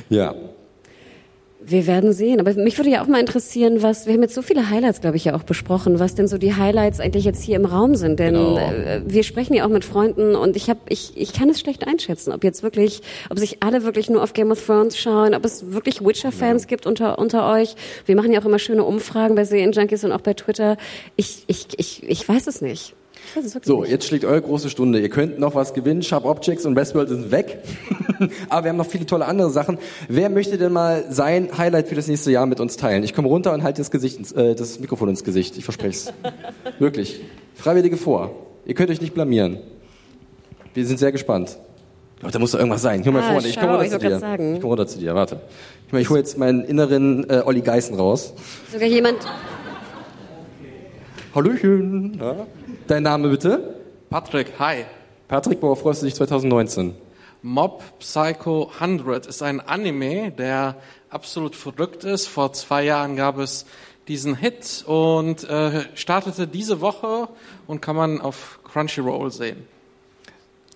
[0.08, 0.34] ja.
[1.68, 2.38] Wir werden sehen.
[2.38, 5.16] Aber mich würde ja auch mal interessieren, was, wir haben jetzt so viele Highlights, glaube
[5.16, 8.20] ich, ja auch besprochen, was denn so die Highlights eigentlich jetzt hier im Raum sind.
[8.20, 8.56] Denn Genau.
[8.56, 11.84] äh, wir sprechen ja auch mit Freunden und ich habe, ich, ich kann es schlecht
[11.84, 15.44] einschätzen, ob jetzt wirklich, ob sich alle wirklich nur auf Game of Thrones schauen, ob
[15.44, 17.74] es wirklich Witcher-Fans gibt unter, unter euch.
[18.04, 20.76] Wir machen ja auch immer schöne Umfragen bei Serienjunkies und auch bei Twitter.
[21.16, 22.94] Ich, ich, ich, ich weiß es nicht.
[23.62, 25.00] So, jetzt schlägt eure große Stunde.
[25.00, 26.02] Ihr könnt noch was gewinnen.
[26.02, 27.58] Sharp Objects und Westworld sind weg.
[28.48, 29.78] Aber wir haben noch viele tolle andere Sachen.
[30.08, 33.02] Wer möchte denn mal sein Highlight für das nächste Jahr mit uns teilen?
[33.02, 35.56] Ich komme runter und halte das, Gesicht, ins- äh, das Mikrofon ins Gesicht.
[35.58, 36.12] Ich verspreche es.
[36.78, 37.20] Wirklich.
[37.54, 38.30] Freiwillige vor.
[38.64, 39.58] Ihr könnt euch nicht blamieren.
[40.74, 41.58] Wir sind sehr gespannt.
[42.22, 43.04] Leute, da muss doch irgendwas sein.
[43.04, 43.48] Hör mal Ah, vorne.
[43.48, 44.18] Ich komme runter ich zu dir.
[44.18, 44.54] sagen.
[44.54, 45.14] Ich komme runter zu dir.
[45.14, 45.40] Warte.
[45.86, 48.32] Ich, meine, ich hole jetzt meinen inneren äh, Olli Geißen raus.
[48.72, 49.18] Sogar jemand,
[51.34, 52.16] Hallöchen.
[52.18, 52.46] Ja.
[52.86, 53.74] Dein Name bitte?
[54.10, 54.84] Patrick, hi.
[55.26, 56.94] Patrick, worauf freust du dich 2019?
[57.42, 60.76] Mob Psycho 100 ist ein Anime, der
[61.10, 62.28] absolut verrückt ist.
[62.28, 63.66] Vor zwei Jahren gab es
[64.06, 67.28] diesen Hit und äh, startete diese Woche
[67.66, 69.66] und kann man auf Crunchyroll sehen.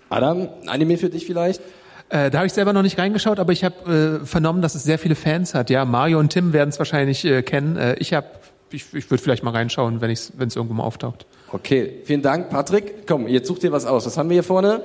[0.08, 1.62] Adam, ein Anime für dich vielleicht?
[2.08, 4.82] Äh, da habe ich selber noch nicht reingeschaut, aber ich habe äh, vernommen, dass es
[4.82, 5.70] sehr viele Fans hat.
[5.70, 7.76] Ja, Mario und Tim werden es wahrscheinlich äh, kennen.
[7.76, 8.26] Äh, ich habe,
[8.72, 11.24] ich, ich würde vielleicht mal reinschauen, wenn es irgendwo mal auftaucht.
[11.52, 13.06] Okay, vielen Dank, Patrick.
[13.06, 14.06] Komm, jetzt such dir was aus.
[14.06, 14.82] Was haben wir hier vorne?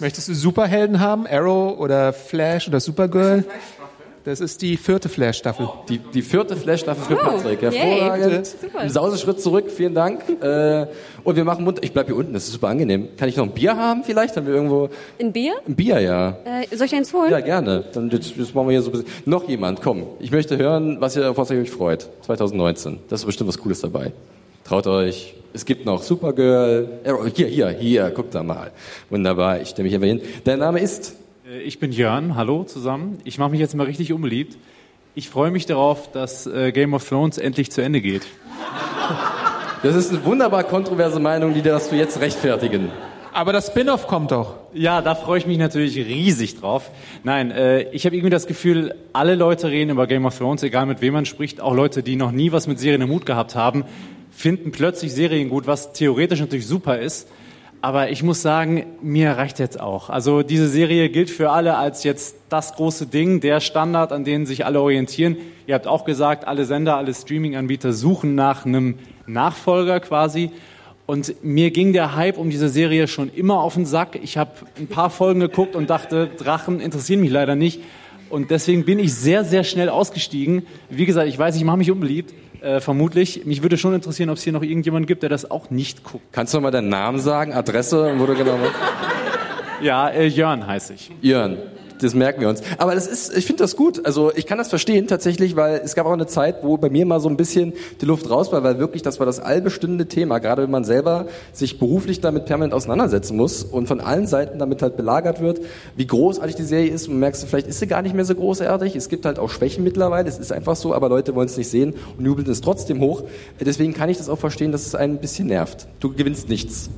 [0.00, 1.26] Möchtest du Superhelden haben?
[1.26, 3.44] Arrow oder Flash oder Supergirl?
[4.24, 5.68] Das ist die vierte Flash-Staffel.
[5.90, 7.60] Die, die vierte Flash-Staffel für Oh, Patrick.
[7.60, 7.72] yay.
[7.72, 8.46] Hervorragend.
[8.46, 8.78] Super.
[8.78, 10.22] Ein Sauseschritt zurück, vielen Dank.
[10.42, 10.86] Äh,
[11.24, 11.82] und wir machen munter.
[11.82, 13.10] Ich bleib hier unten, das ist super angenehm.
[13.18, 14.34] Kann ich noch ein Bier haben vielleicht?
[14.38, 14.88] Haben wir irgendwo
[15.20, 15.52] ein Bier?
[15.68, 16.38] ein Bier, ja.
[16.46, 17.30] Äh, soll ich eins holen?
[17.30, 17.84] Ja, gerne.
[17.92, 19.08] Dann jetzt, jetzt machen wir hier so ein bisschen.
[19.26, 20.04] Noch jemand, komm.
[20.20, 22.08] Ich möchte hören, was ihr, auf was ihr euch freut.
[22.22, 23.00] 2019.
[23.08, 24.10] Da ist bestimmt was Cooles dabei.
[24.64, 25.34] Traut euch.
[25.52, 26.88] Es gibt noch Supergirl.
[27.34, 28.12] Hier, hier, hier.
[28.14, 28.72] Guck da mal.
[29.10, 29.60] Wunderbar.
[29.60, 30.20] Ich stelle mich einfach hin.
[30.44, 31.16] Dein Name ist?
[31.48, 33.18] Äh, Ich bin Jörn, hallo zusammen.
[33.24, 34.56] Ich mache mich jetzt mal richtig unbeliebt.
[35.14, 38.22] Ich freue mich darauf, dass äh, Game of Thrones endlich zu Ende geht.
[39.82, 42.90] Das ist eine wunderbar kontroverse Meinung, die darfst du jetzt rechtfertigen.
[43.32, 44.54] Aber das Spin-off kommt doch.
[44.72, 46.90] Ja, da freue ich mich natürlich riesig drauf.
[47.22, 50.86] Nein, äh, ich habe irgendwie das Gefühl, alle Leute reden über Game of Thrones, egal
[50.86, 53.54] mit wem man spricht, auch Leute, die noch nie was mit Serien im Mut gehabt
[53.56, 53.84] haben,
[54.34, 57.28] finden plötzlich Serien gut, was theoretisch natürlich super ist.
[57.80, 60.08] Aber ich muss sagen, mir reicht jetzt auch.
[60.08, 64.46] Also diese Serie gilt für alle als jetzt das große Ding, der Standard, an den
[64.46, 65.36] sich alle orientieren.
[65.66, 68.94] Ihr habt auch gesagt, alle Sender, alle Streaming-Anbieter suchen nach einem
[69.26, 70.50] Nachfolger quasi.
[71.04, 74.18] Und mir ging der Hype um diese Serie schon immer auf den Sack.
[74.22, 77.82] Ich habe ein paar Folgen geguckt und dachte, Drachen interessieren mich leider nicht.
[78.30, 80.66] Und deswegen bin ich sehr, sehr schnell ausgestiegen.
[80.88, 82.32] Wie gesagt, ich weiß, ich mache mich unbeliebt.
[82.64, 83.44] Äh, vermutlich.
[83.44, 86.24] Mich würde schon interessieren, ob es hier noch irgendjemand gibt, der das auch nicht guckt.
[86.32, 88.56] Kannst du mal deinen Namen sagen, Adresse wo du genau?
[89.82, 91.10] Ja, äh, Jörn heiße ich.
[91.20, 91.58] Jörn.
[92.00, 92.62] Das merken wir uns.
[92.78, 94.04] Aber das ist, ich finde das gut.
[94.04, 97.06] Also ich kann das verstehen tatsächlich, weil es gab auch eine Zeit, wo bei mir
[97.06, 100.38] mal so ein bisschen die Luft raus war, weil wirklich das war das allbestimmende Thema,
[100.38, 104.82] gerade wenn man selber sich beruflich damit permanent auseinandersetzen muss und von allen Seiten damit
[104.82, 105.60] halt belagert wird,
[105.96, 107.08] wie großartig die Serie ist.
[107.08, 108.96] Und merkst du, vielleicht ist sie gar nicht mehr so großartig.
[108.96, 110.28] Es gibt halt auch Schwächen mittlerweile.
[110.28, 113.22] Es ist einfach so, aber Leute wollen es nicht sehen und jubeln es trotzdem hoch.
[113.60, 115.86] Deswegen kann ich das auch verstehen, dass es einen ein bisschen nervt.
[116.00, 116.90] Du gewinnst nichts.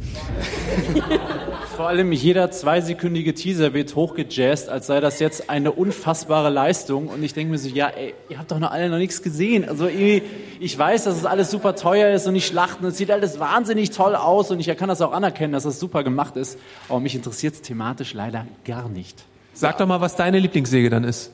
[1.76, 7.08] Vor allem jeder zweisekündige Teaser wird hochgejazzt, als sei das jetzt eine unfassbare Leistung.
[7.08, 9.68] Und ich denke mir so, ja, ey, ihr habt doch noch alle noch nichts gesehen.
[9.68, 13.38] Also ich weiß, dass es alles super teuer ist und die Schlachten, es sieht alles
[13.40, 16.58] wahnsinnig toll aus und ich kann das auch anerkennen, dass das super gemacht ist.
[16.88, 19.22] Aber mich interessiert es thematisch leider gar nicht.
[19.52, 21.30] Sag doch mal, was deine Lieblingssäge dann ist.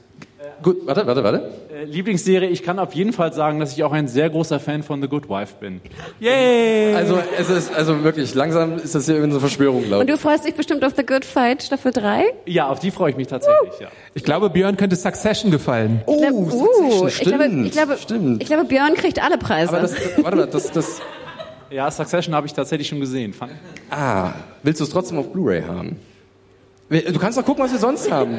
[0.63, 1.51] Gut, warte, warte, warte.
[1.75, 4.83] Äh, Lieblingsserie, ich kann auf jeden Fall sagen, dass ich auch ein sehr großer Fan
[4.83, 5.81] von The Good Wife bin.
[6.21, 6.95] Yay!
[6.95, 10.15] Also es ist also wirklich langsam ist das hier irgendeine Verschwörung, glaube Und ich.
[10.15, 12.25] du freust dich bestimmt auf The Good Fight Staffel 3?
[12.47, 13.89] Ja, auf die freue ich mich tatsächlich, ja.
[14.15, 16.03] Ich glaube, Björn könnte Succession gefallen.
[16.07, 18.43] Oh, Uh, Succession, ich glaube, stimmt, ich, glaube, stimmt.
[18.43, 19.71] ich glaube, Björn kriegt alle Preise.
[19.71, 21.01] Aber das, warte mal, das, das,
[21.71, 23.35] Ja, Succession habe ich tatsächlich schon gesehen.
[23.91, 25.97] Ah, willst du es trotzdem auf Blu-ray haben?
[26.89, 28.39] Du kannst doch gucken, was wir sonst haben.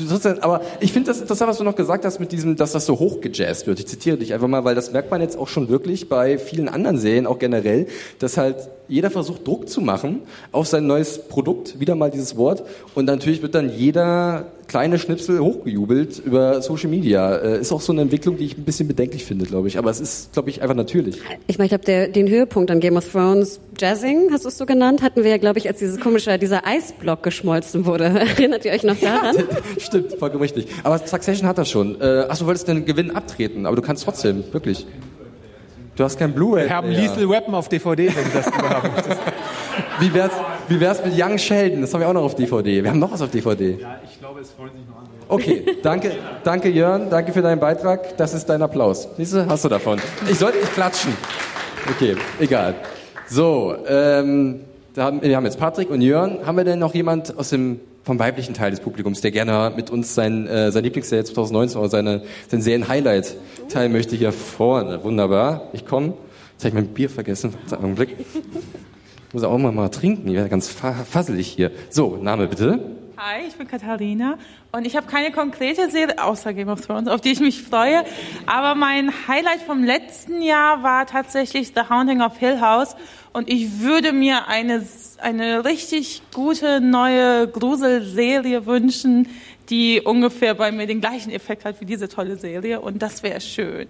[0.00, 2.86] Ja- Aber ich finde das interessant, was du noch gesagt hast mit diesem, dass das
[2.86, 3.78] so hochgejazzt wird.
[3.80, 6.68] Ich zitiere dich einfach mal, weil das merkt man jetzt auch schon wirklich bei vielen
[6.68, 7.86] anderen Serien, auch generell,
[8.18, 8.56] dass halt
[8.88, 10.20] jeder versucht, Druck zu machen
[10.52, 12.62] auf sein neues Produkt, wieder mal dieses Wort.
[12.94, 17.36] Und natürlich wird dann jeder kleine Schnipsel hochgejubelt über Social Media.
[17.36, 19.78] Äh, Ist auch so eine Entwicklung, die ich ein bisschen bedenklich finde, glaube ich.
[19.78, 21.16] Aber es ist, glaube ich, einfach natürlich.
[21.46, 24.66] Ich meine, ich glaube, den Höhepunkt an Game of Thrones, Jazzing, hast du es so
[24.66, 28.04] genannt, hatten wir ja, glaube ich, als dieses komische, dieser Eisblock geschmolzen wurde.
[28.04, 29.36] Erinnert ihr euch noch daran?
[29.78, 30.66] Stimmt, vollkommen richtig.
[30.84, 32.00] Aber Succession hat das schon.
[32.00, 34.86] Äh, ach, du wolltest den Gewinn abtreten, aber du kannst trotzdem, wirklich.
[35.98, 36.66] Du hast kein Blu-ray.
[36.66, 36.90] Wir haben.
[36.92, 38.88] Lethal Weapon auf DVD, wenn du das haben.
[40.00, 40.32] Wie wär's,
[40.68, 41.80] wie wär's mit Young Sheldon?
[41.80, 42.82] Das haben wir auch noch auf DVD.
[42.82, 43.78] Wir haben noch was auf DVD.
[43.80, 45.14] Ja, ich glaube, es freuen sich noch andere.
[45.28, 48.16] Okay, danke, danke Jörn, danke für deinen Beitrag.
[48.16, 49.08] Das ist dein Applaus.
[49.16, 50.00] Siehst du, hast du davon.
[50.28, 51.12] Ich sollte nicht klatschen.
[51.90, 52.74] Okay, egal.
[53.28, 54.60] So, ähm,
[54.94, 56.38] da haben, wir haben jetzt Patrick und Jörn.
[56.44, 59.90] Haben wir denn noch jemand aus dem vom weiblichen Teil des Publikums, der gerne mit
[59.90, 63.36] uns sein, äh, sein Lieblingsserie 2019 oder seine, sein Serien-Highlight
[63.68, 65.02] teilen möchte hier vorne?
[65.04, 65.68] Wunderbar.
[65.72, 66.14] Ich komme.
[66.52, 67.54] Jetzt habe ich mein Bier vergessen.
[67.70, 67.96] Einen.
[68.00, 70.28] Ich muss auch mal, mal trinken.
[70.28, 71.70] Ich werde ganz fa fasselig hier.
[71.90, 72.80] So, Name bitte.
[73.18, 74.38] Hi, ich bin Katharina
[74.70, 78.04] und ich habe keine konkrete Serie außer Game of Thrones, auf die ich mich freue.
[78.46, 82.94] Aber mein Highlight vom letzten Jahr war tatsächlich The Haunting of Hill House
[83.32, 84.84] und ich würde mir eine
[85.20, 89.28] eine richtig gute neue Gruselserie wünschen,
[89.70, 93.40] die ungefähr bei mir den gleichen Effekt hat wie diese tolle Serie und das wäre
[93.40, 93.88] schön.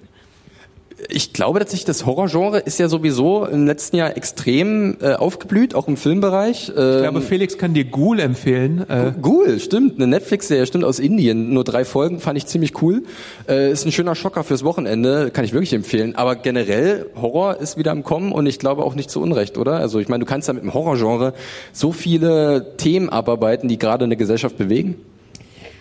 [1.08, 5.86] Ich glaube tatsächlich, das Horrorgenre ist ja sowieso im letzten Jahr extrem äh, aufgeblüht, auch
[5.86, 6.72] im Filmbereich.
[6.76, 8.84] Ähm, Ich glaube, Felix kann dir Ghoul empfehlen.
[8.90, 11.54] Äh, Ghoul, stimmt, eine Netflix-Serie, stimmt, aus Indien.
[11.54, 13.04] Nur drei Folgen, fand ich ziemlich cool.
[13.48, 16.16] Äh, ist ein schöner Schocker fürs Wochenende, kann ich wirklich empfehlen.
[16.16, 19.74] Aber generell, Horror ist wieder im Kommen und ich glaube auch nicht zu Unrecht, oder?
[19.74, 21.32] Also ich meine, du kannst ja mit dem Horrorgenre
[21.72, 24.96] so viele Themen abarbeiten, die gerade eine Gesellschaft bewegen.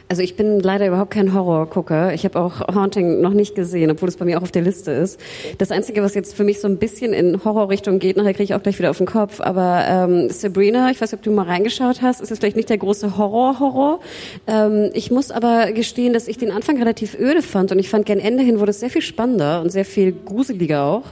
[0.09, 2.13] Also ich bin leider überhaupt kein Horrorgucker.
[2.13, 4.91] Ich habe auch Haunting noch nicht gesehen, obwohl es bei mir auch auf der Liste
[4.91, 5.19] ist.
[5.57, 8.53] Das Einzige, was jetzt für mich so ein bisschen in Horrorrichtung geht, nachher kriege ich
[8.53, 11.45] auch gleich wieder auf den Kopf, aber ähm, Sabrina, ich weiß nicht, ob du mal
[11.45, 13.99] reingeschaut hast, ist jetzt vielleicht nicht der große Horror-Horror.
[14.47, 18.05] Ähm, ich muss aber gestehen, dass ich den Anfang relativ öde fand und ich fand
[18.05, 21.03] gern Ende hin wurde es sehr viel spannender und sehr viel gruseliger auch.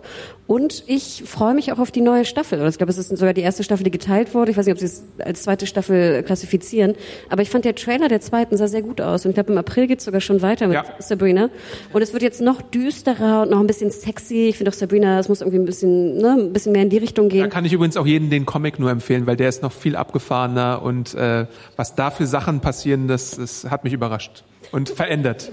[0.47, 2.63] Und ich freue mich auch auf die neue Staffel.
[2.69, 4.51] Ich glaube, es ist sogar die erste Staffel, die geteilt wurde.
[4.51, 6.93] Ich weiß nicht, ob sie es als zweite Staffel klassifizieren.
[7.29, 9.25] Aber ich fand der Trailer der zweiten sah sehr gut aus.
[9.25, 10.83] Und ich glaube, im April geht's sogar schon weiter mit Ja.
[10.99, 11.49] Sabrina.
[11.93, 14.47] Und es wird jetzt noch düsterer und noch ein bisschen sexy.
[14.49, 16.99] Ich finde auch Sabrina, es muss irgendwie ein bisschen, ne, ein bisschen mehr in die
[16.99, 17.49] Richtung da gehen.
[17.49, 20.83] kann ich übrigens auch jeden den Comic nur empfehlen, weil der ist noch viel abgefahrener
[20.83, 25.51] und äh, was da für Sachen passieren, das, das hat mich überrascht und verändert.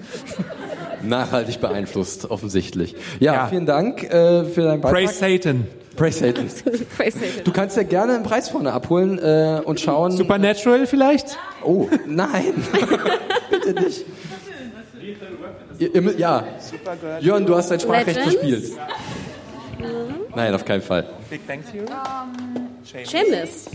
[1.04, 2.94] Nachhaltig beeinflusst, offensichtlich.
[3.20, 3.46] Ja, Ja.
[3.48, 4.92] vielen Dank äh, für deinen Beitrag.
[5.04, 5.66] Praise Satan.
[5.96, 6.46] Praise Satan.
[6.96, 7.44] Praise Satan.
[7.44, 10.12] Du kannst ja gerne einen Preis vorne abholen äh, und schauen.
[10.12, 11.36] Supernatural vielleicht?
[11.64, 12.54] Oh, nein.
[13.50, 14.04] Bitte nicht.
[15.78, 16.44] Ihr, ja.
[17.20, 18.34] Jörn, du hast dein Sprachrecht Legends?
[18.34, 18.72] verspielt.
[20.34, 21.04] Nein, auf keinen Fall.
[21.28, 21.86] Big Bang Theory?
[23.04, 23.66] Shameless.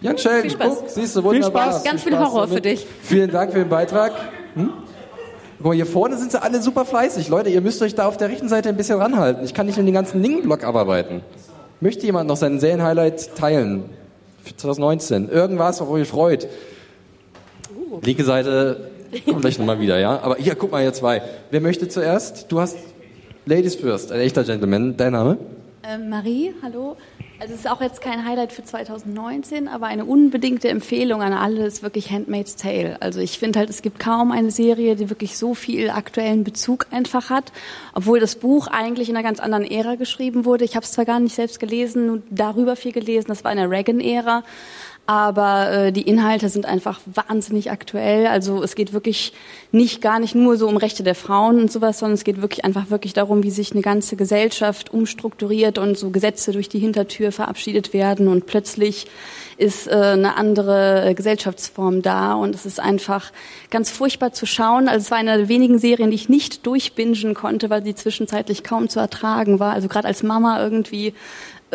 [0.00, 0.78] Jan Sheldon, Viel Spaß.
[0.80, 1.70] guck, siehst du, wunderbar.
[1.70, 1.84] Spaß.
[1.84, 2.86] Ganz viel Horror für dich.
[3.02, 4.12] Vielen Dank für den Beitrag.
[4.54, 4.70] Hm?
[5.58, 7.28] Guck mal, hier vorne sind sie alle super fleißig.
[7.28, 9.44] Leute, ihr müsst euch da auf der rechten Seite ein bisschen ranhalten.
[9.44, 11.22] Ich kann nicht in den ganzen Ning-Block abarbeiten.
[11.80, 13.84] Möchte jemand noch seinen Serien-Highlight teilen?
[14.42, 15.28] Für 2019.
[15.30, 16.48] Irgendwas, worauf ihr freut.
[18.02, 18.90] Linke Seite,
[19.24, 20.20] Komm gleich nochmal wieder, ja?
[20.20, 21.22] Aber hier, guck mal, hier zwei.
[21.50, 22.50] Wer möchte zuerst?
[22.50, 22.76] Du hast
[23.46, 24.96] Ladies first, ein echter Gentleman.
[24.96, 25.36] Dein Name?
[25.86, 26.96] Ähm, Marie, hallo.
[27.38, 31.66] Also es ist auch jetzt kein Highlight für 2019, aber eine unbedingte Empfehlung an alle
[31.66, 32.96] ist wirklich Handmaid's Tale.
[33.02, 36.86] Also ich finde halt, es gibt kaum eine Serie, die wirklich so viel aktuellen Bezug
[36.90, 37.52] einfach hat,
[37.92, 40.64] obwohl das Buch eigentlich in einer ganz anderen Ära geschrieben wurde.
[40.64, 43.58] Ich habe es zwar gar nicht selbst gelesen, nur darüber viel gelesen, das war in
[43.58, 44.42] der Reagan-Ära,
[45.06, 48.26] aber äh, die Inhalte sind einfach wahnsinnig aktuell.
[48.26, 49.34] Also es geht wirklich
[49.70, 52.64] nicht gar nicht nur so um Rechte der Frauen und sowas, sondern es geht wirklich
[52.64, 57.32] einfach wirklich darum, wie sich eine ganze Gesellschaft umstrukturiert und so Gesetze durch die Hintertür
[57.32, 59.06] verabschiedet werden und plötzlich
[59.56, 63.30] ist äh, eine andere Gesellschaftsform da und es ist einfach
[63.70, 64.88] ganz furchtbar zu schauen.
[64.88, 68.64] Also es war eine der wenigen Serien, die ich nicht durchbingen konnte, weil sie zwischenzeitlich
[68.64, 69.72] kaum zu ertragen war.
[69.72, 71.14] Also gerade als Mama irgendwie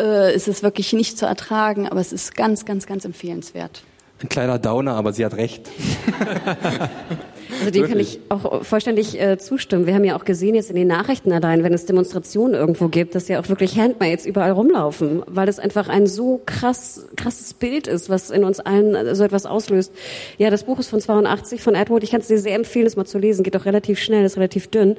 [0.00, 3.82] äh, ist es wirklich nicht zu ertragen, aber es ist ganz, ganz, ganz empfehlenswert.
[4.22, 5.68] Ein kleiner Downer, aber sie hat recht.
[7.60, 9.86] Also dem kann ich auch vollständig äh, zustimmen.
[9.86, 13.14] Wir haben ja auch gesehen jetzt in den Nachrichten allein, wenn es Demonstrationen irgendwo gibt,
[13.14, 17.86] dass ja auch wirklich Handmaids überall rumlaufen, weil es einfach ein so krass krasses Bild
[17.86, 19.92] ist, was in uns allen so etwas auslöst.
[20.38, 22.02] Ja, das Buch ist von 82 von Edward.
[22.02, 23.42] Ich kann es dir sehr empfehlen, es mal zu lesen.
[23.42, 24.96] Geht auch relativ schnell, ist relativ dünn.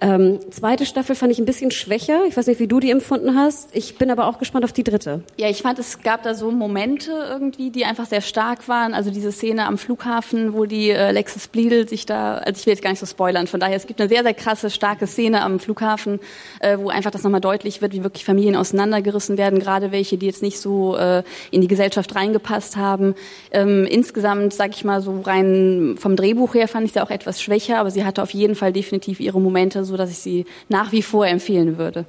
[0.00, 2.24] Ähm, zweite Staffel fand ich ein bisschen schwächer.
[2.28, 3.68] Ich weiß nicht, wie du die empfunden hast.
[3.72, 5.22] Ich bin aber auch gespannt auf die dritte.
[5.38, 8.94] Ja, ich fand, es gab da so Momente irgendwie, die einfach sehr stark waren.
[8.94, 12.72] Also diese Szene am Flughafen, wo die äh, Lexus Bleedle sich da, also ich will
[12.72, 15.42] jetzt gar nicht so spoilern, von daher, es gibt eine sehr, sehr krasse, starke Szene
[15.42, 16.20] am Flughafen,
[16.60, 20.26] äh, wo einfach das nochmal deutlich wird, wie wirklich Familien auseinandergerissen werden, gerade welche, die
[20.26, 23.14] jetzt nicht so äh, in die Gesellschaft reingepasst haben.
[23.50, 27.42] Ähm, insgesamt, sag ich mal, so rein vom Drehbuch her fand ich sie auch etwas
[27.42, 30.92] schwächer, aber sie hatte auf jeden Fall definitiv ihre Momente, so dass ich sie nach
[30.92, 32.06] wie vor empfehlen würde.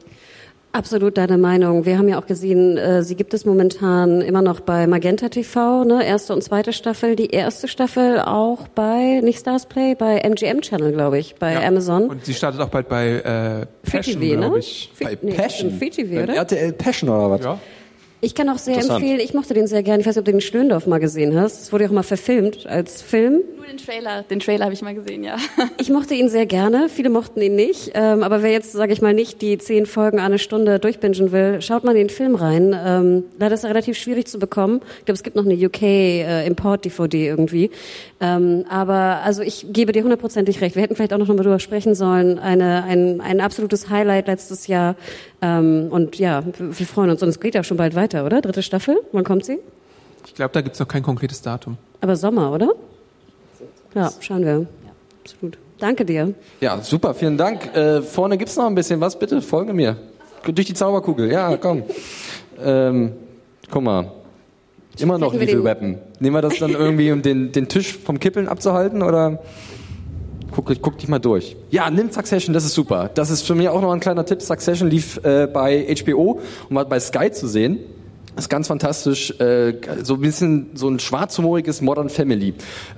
[0.74, 1.86] Absolut deine Meinung.
[1.86, 5.84] Wir haben ja auch gesehen, äh, sie gibt es momentan immer noch bei Magenta TV,
[5.84, 7.18] ne, erste und zweite Staffel.
[7.18, 11.68] Die erste Staffel auch bei, nicht Stars Play, bei MGM Channel, glaube ich, bei ja.
[11.68, 12.04] Amazon.
[12.10, 14.60] Und sie startet auch bald bei äh, Passion, glaube ne?
[14.60, 14.92] ich.
[15.02, 15.78] Bei nee, Passion?
[15.78, 16.36] Free TV, oder?
[16.36, 17.44] RTL Passion oder was?
[17.44, 17.60] Ja.
[18.24, 20.02] Ich kann auch sehr empfehlen, ich mochte den sehr gerne.
[20.02, 21.64] Ich weiß nicht, ob du den Schlöndorf mal gesehen hast.
[21.64, 23.42] Es wurde ja auch mal verfilmt als Film.
[23.58, 24.22] Nur den Trailer.
[24.22, 25.38] Den Trailer habe ich mal gesehen, ja.
[25.80, 26.88] Ich mochte ihn sehr gerne.
[26.88, 27.92] Viele mochten ihn nicht.
[27.96, 31.64] Ähm, aber wer jetzt, sage ich mal, nicht die zehn Folgen eine Stunde durchbingen will,
[31.64, 32.78] schaut mal in den Film rein.
[32.86, 34.82] Ähm, leider ist er relativ schwierig zu bekommen.
[35.00, 37.72] Ich glaube, es gibt noch eine UK äh, Import DVD irgendwie.
[38.20, 40.76] Ähm, aber also ich gebe dir hundertprozentig recht.
[40.76, 42.38] Wir hätten vielleicht auch noch mal darüber sprechen sollen.
[42.38, 44.96] Eine, ein, ein absolutes Highlight letztes Jahr.
[45.42, 47.24] Ähm, und ja, wir freuen uns.
[47.24, 48.42] Und es geht ja schon bald weiter, oder?
[48.42, 49.02] Dritte Staffel?
[49.12, 49.60] Wann kommt sie?
[50.26, 51.78] Ich glaube, da gibt es noch kein konkretes Datum.
[52.00, 52.70] Aber Sommer, oder?
[53.96, 54.60] Ja, schauen wir.
[54.60, 54.66] Ja,
[55.24, 55.58] absolut.
[55.80, 56.34] Danke dir.
[56.60, 57.76] Ja, super, vielen Dank.
[57.76, 59.98] Äh, vorne gibt's noch ein bisschen was, bitte, folge mir.
[60.44, 61.84] Durch die Zauberkugel, ja, komm.
[62.64, 63.14] ähm,
[63.70, 64.12] guck mal.
[65.00, 65.98] Immer noch Lethal Weapon.
[66.20, 69.40] Nehmen wir das dann irgendwie, um den, den Tisch vom Kippeln abzuhalten, oder?
[70.52, 71.56] Guck, guck dich mal durch.
[71.70, 73.10] Ja, nimm Succession, das ist super.
[73.14, 74.42] Das ist für mich auch noch ein kleiner Tipp.
[74.42, 77.80] Succession lief äh, bei HBO und war bei Sky zu sehen.
[78.38, 82.54] Ist ganz fantastisch, äh, so ein bisschen so ein schwarzhumoriges Modern Family.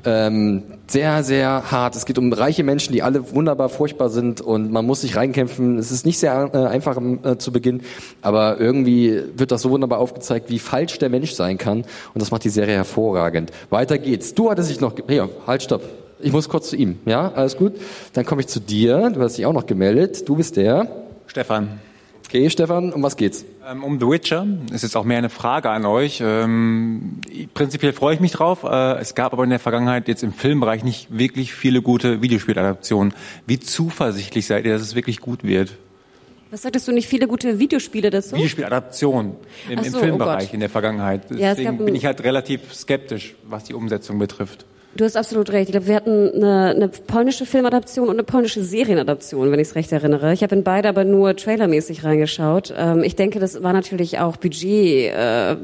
[0.05, 1.95] Ähm, sehr, sehr hart.
[1.95, 5.79] Es geht um reiche Menschen, die alle wunderbar furchtbar sind und man muss sich reinkämpfen.
[5.79, 7.81] Es ist nicht sehr äh, einfach äh, zu Beginn,
[8.21, 12.29] aber irgendwie wird das so wunderbar aufgezeigt, wie falsch der Mensch sein kann und das
[12.29, 13.51] macht die Serie hervorragend.
[13.71, 14.35] Weiter geht's.
[14.35, 14.93] Du hattest dich noch...
[15.07, 15.81] Hier, halt, stopp.
[16.23, 16.97] Ich muss kurz zu ihm.
[17.05, 17.73] Ja, alles gut.
[18.13, 19.09] Dann komme ich zu dir.
[19.13, 20.27] Du hast dich auch noch gemeldet.
[20.27, 20.87] Du bist der...
[21.27, 21.79] Stefan.
[22.27, 23.45] Okay, Stefan, um was geht's?
[23.69, 24.45] Ähm, um The Witcher.
[24.73, 26.21] Es ist auch mehr eine Frage an euch.
[26.25, 27.19] Ähm,
[27.53, 28.63] prinzipiell freue ich mich drauf.
[28.63, 33.13] Äh, es gab aber in der Vergangenheit jetzt im Filmbereich nicht wirklich viele gute Videospieladaptionen.
[33.45, 35.73] Wie zuversichtlich seid ihr, dass es wirklich gut wird?
[36.49, 38.35] Was sagtest du, nicht viele gute Videospiele dazu?
[38.35, 39.35] Videospieladaption
[39.69, 40.53] im, Ach im so, oh Filmbereich Gott.
[40.53, 41.29] in der Vergangenheit.
[41.31, 44.65] Ja, es Deswegen ein- bin ich halt relativ skeptisch, was die Umsetzung betrifft.
[44.95, 45.69] Du hast absolut recht.
[45.69, 49.75] Ich glaube, wir hatten eine, eine polnische Filmadaption und eine polnische Serienadaption, wenn ich es
[49.75, 50.33] recht erinnere.
[50.33, 52.71] Ich habe in beide aber nur trailermäßig reingeschaut.
[52.77, 55.55] Ähm, ich denke, das war natürlich auch Budget äh.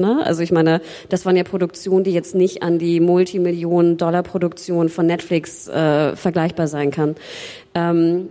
[0.00, 0.20] Ne?
[0.24, 5.68] Also ich meine, das waren ja Produktionen, die jetzt nicht an die Multimillionen-Dollar-Produktion von Netflix
[5.68, 7.14] äh, vergleichbar sein kann.
[7.74, 8.30] Ähm,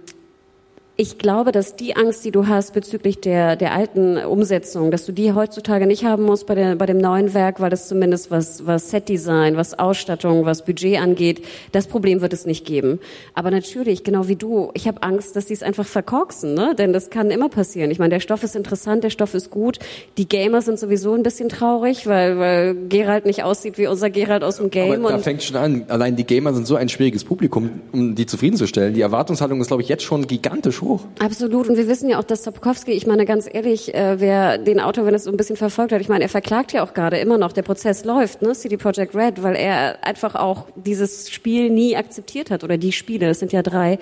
[0.97, 5.12] ich glaube, dass die Angst, die du hast bezüglich der, der alten Umsetzung, dass du
[5.12, 8.65] die heutzutage nicht haben musst bei, der, bei dem neuen Werk, weil das zumindest was,
[8.65, 12.99] was Setdesign, was Ausstattung, was Budget angeht, das Problem wird es nicht geben.
[13.34, 16.73] Aber natürlich, genau wie du, ich habe Angst, dass die es einfach verkorksen, ne?
[16.77, 17.91] denn das kann immer passieren.
[17.91, 19.79] Ich meine, der Stoff ist interessant, der Stoff ist gut.
[20.17, 24.45] Die Gamer sind sowieso ein bisschen traurig, weil, weil Gerald nicht aussieht wie unser Gerald
[24.45, 25.05] aus dem Game.
[25.05, 25.84] Aber da fängt schon an.
[25.89, 28.93] Allein die Gamer sind so ein schwieriges Publikum, um die zufriedenzustellen.
[28.93, 31.05] Die Erwartungshaltung ist, glaube ich, jetzt schon gigantisch hoch.
[31.19, 31.69] Absolut.
[31.69, 35.05] Und wir wissen ja auch, dass Sapkowski, ich meine ganz ehrlich, äh, wer den Autor,
[35.05, 37.37] wenn es so ein bisschen verfolgt hat, ich meine, er verklagt ja auch gerade immer
[37.37, 41.95] noch, der Prozess läuft, ne, CD Projekt Red, weil er einfach auch dieses Spiel nie
[41.95, 43.99] akzeptiert hat oder die Spiele, es sind ja drei,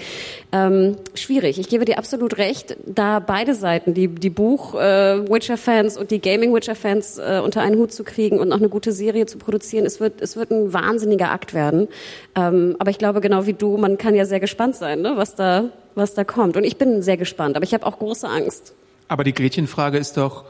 [0.51, 1.59] ähm, schwierig.
[1.59, 7.17] Ich gebe dir absolut recht, da beide Seiten, die, die Buch-Witcher-Fans äh, und die Gaming-Witcher-Fans
[7.17, 10.21] äh, unter einen Hut zu kriegen und noch eine gute Serie zu produzieren, es wird,
[10.21, 11.87] es wird ein wahnsinniger Akt werden.
[12.35, 15.35] Ähm, aber ich glaube, genau wie du, man kann ja sehr gespannt sein, ne, was
[15.35, 16.57] da, was da kommt.
[16.57, 18.73] Und ich bin sehr gespannt, aber ich habe auch große Angst.
[19.07, 20.45] Aber die Gretchenfrage ist doch,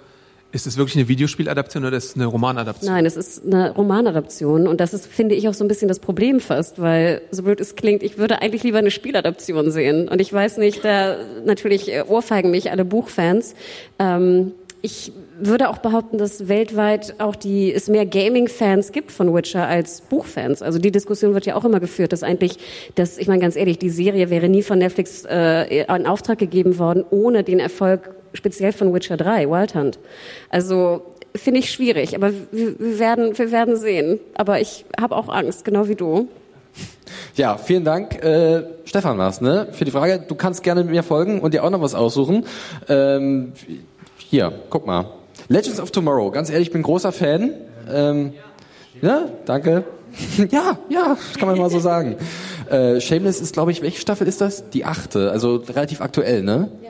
[0.54, 2.94] ist es wirklich eine Videospieladaption oder ist es eine Romanadaption?
[2.94, 5.98] Nein, es ist eine Romanadaption und das ist, finde ich, auch so ein bisschen das
[5.98, 10.08] Problem fast, weil so blöd es klingt, ich würde eigentlich lieber eine Spieladaption sehen.
[10.08, 13.56] Und ich weiß nicht, da natürlich äh, ohrfeigen mich alle Buchfans.
[13.98, 14.52] Ähm,
[14.86, 20.02] ich würde auch behaupten, dass weltweit auch die, es mehr Gaming-Fans gibt von Witcher als
[20.02, 20.62] Buchfans.
[20.62, 22.60] Also die Diskussion wird ja auch immer geführt, dass eigentlich,
[22.96, 26.78] dass, ich meine ganz ehrlich, die Serie wäre nie von Netflix äh, in Auftrag gegeben
[26.80, 30.00] worden, ohne den Erfolg speziell von Witcher 3, Wild Hunt.
[30.50, 31.02] Also
[31.34, 34.20] finde ich schwierig, aber wir, wir, werden, wir werden sehen.
[34.36, 36.28] Aber ich habe auch Angst, genau wie du.
[37.36, 40.24] Ja, vielen Dank, äh, Stefan war's, ne, für die Frage.
[40.28, 42.46] Du kannst gerne mir folgen und dir auch noch was aussuchen.
[42.90, 43.54] Ähm,
[44.34, 45.06] hier, guck mal.
[45.48, 47.52] Legends of Tomorrow, ganz ehrlich, ich bin großer Fan.
[47.88, 48.34] Ähm,
[49.00, 49.84] ja, danke.
[50.50, 52.16] ja, ja, kann man mal so sagen.
[52.68, 54.72] Äh, Shameless ist, glaube ich, welche Staffel ist das?
[54.72, 56.72] Die achte, also relativ aktuell, ne?
[56.82, 56.90] Ja.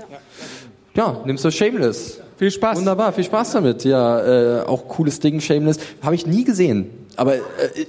[0.96, 2.22] Ja, nimmst du Shameless.
[2.38, 2.78] Viel Spaß.
[2.78, 3.84] Wunderbar, viel Spaß damit.
[3.84, 5.80] Ja, äh, auch cooles Ding, Shameless.
[6.02, 6.92] Habe ich nie gesehen.
[7.16, 7.40] Aber äh,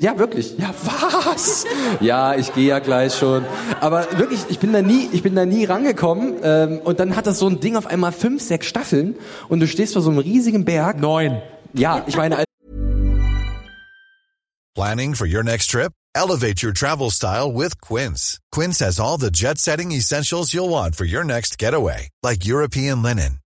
[0.01, 0.57] ja, wirklich.
[0.59, 1.65] Ja, was?
[2.01, 3.45] ja, ich gehe ja gleich schon.
[3.81, 6.35] Aber wirklich, ich bin da nie, ich bin da nie rangekommen.
[6.43, 9.17] Ähm, und dann hat das so ein Ding auf einmal fünf, sechs Staffeln
[9.49, 11.01] und du stehst vor so einem riesigen Berg.
[11.01, 11.41] Neun.
[11.73, 12.45] Ja, ich meine.
[14.75, 15.93] Planning for your next trip?
[16.17, 18.39] Elevate your travel style with Quince.
[18.53, 23.41] Quince has all the jet-setting essentials you'll want for your next getaway, like European linen,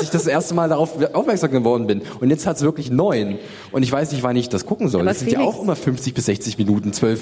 [0.00, 2.02] Als ich das erste Mal darauf aufmerksam geworden bin.
[2.20, 3.38] Und jetzt hat es wirklich neun.
[3.72, 5.02] Und ich weiß nicht, wann ich das gucken soll.
[5.02, 7.20] Aber das sind ja Felix- auch immer 50 bis 60 Minuten, zwölf,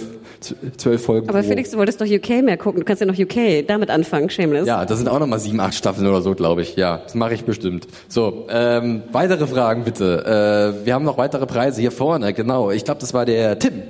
[0.77, 1.29] zwölf Folgen.
[1.29, 2.81] Aber pro- Felix, du wolltest doch UK mehr gucken.
[2.81, 4.67] Du kannst ja noch UK damit anfangen, Shameless.
[4.67, 6.77] Ja, das sind auch nochmal sieben, acht Staffeln oder so, glaube ich.
[6.77, 7.89] Ja, das mache ich bestimmt.
[8.09, 10.75] So, ähm, weitere Fragen bitte.
[10.83, 12.71] Äh, wir haben noch weitere Preise hier vorne, genau.
[12.71, 13.83] Ich glaube, das war der Tim.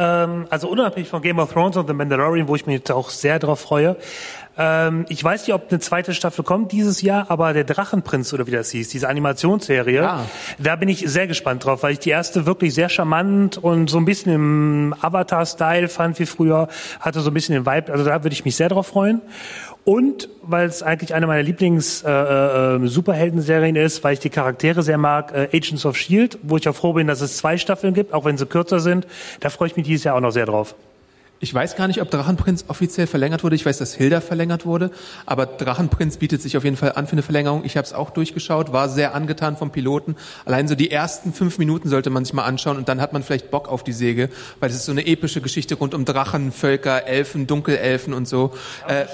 [0.00, 3.10] Ähm, also unabhängig von Game of Thrones und The Mandalorian, wo ich mich jetzt auch
[3.10, 3.96] sehr drauf freue.
[4.58, 8.46] Ähm, ich weiß nicht, ob eine zweite Staffel kommt dieses Jahr, aber der Drachenprinz oder
[8.48, 10.24] wie das hieß, diese Animationsserie, Ah.
[10.58, 13.98] da bin ich sehr gespannt drauf, weil ich die erste wirklich sehr charmant und so
[13.98, 16.66] ein bisschen im Avatar-Style fand wie früher,
[16.98, 19.20] hatte so ein bisschen den Vibe, also da würde ich mich sehr drauf freuen.
[19.84, 25.48] Und weil es eigentlich eine meiner Lieblings-Superhelden-Serien ist, weil ich die Charaktere sehr mag, äh,
[25.56, 28.36] Agents of S.H.I.E.L.D., wo ich auch froh bin, dass es zwei Staffeln gibt, auch wenn
[28.36, 29.06] sie kürzer sind.
[29.40, 30.74] Da freue ich mich dieses Jahr auch noch sehr drauf.
[31.40, 33.54] Ich weiß gar nicht, ob Drachenprinz offiziell verlängert wurde.
[33.54, 34.90] Ich weiß, dass Hilda verlängert wurde.
[35.24, 37.62] Aber Drachenprinz bietet sich auf jeden Fall an für eine Verlängerung.
[37.64, 40.16] Ich habe es auch durchgeschaut, war sehr angetan vom Piloten.
[40.44, 43.22] Allein so die ersten fünf Minuten sollte man sich mal anschauen und dann hat man
[43.22, 46.50] vielleicht Bock auf die Säge, weil es ist so eine epische Geschichte rund um Drachen,
[46.50, 48.52] Völker, Elfen, Dunkelelfen und so.
[48.88, 49.04] Äh,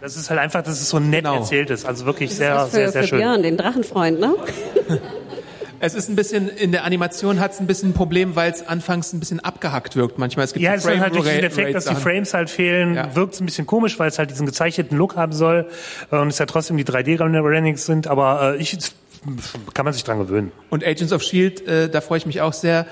[0.00, 1.36] Das ist halt einfach, dass es so nett Genau.
[1.36, 1.86] erzählt ist.
[1.86, 3.18] Also wirklich Das sehr, ist für, sehr, sehr für schön.
[3.18, 4.34] Björn, den Drachenfreund, ne?
[5.80, 8.66] es ist ein bisschen, in der Animation hat es ein bisschen ein Problem, weil es
[8.66, 10.18] anfangs ein bisschen abgehackt wirkt.
[10.18, 11.94] Manchmal es gibt Ja, es ist halt durch Frame- Effekt, dass die.
[11.94, 13.14] Frames halt fehlen, Ja.
[13.16, 15.66] wirkt es ein bisschen komisch, weil es halt diesen gezeichneten Look haben soll
[16.10, 18.76] und es ja trotzdem die 3D-Renderings sind, aber äh, ich
[19.74, 20.52] kann man sich dran gewöhnen.
[20.70, 22.86] Und Agents of S.H.I.E.L.D., äh, da freue ich mich auch sehr.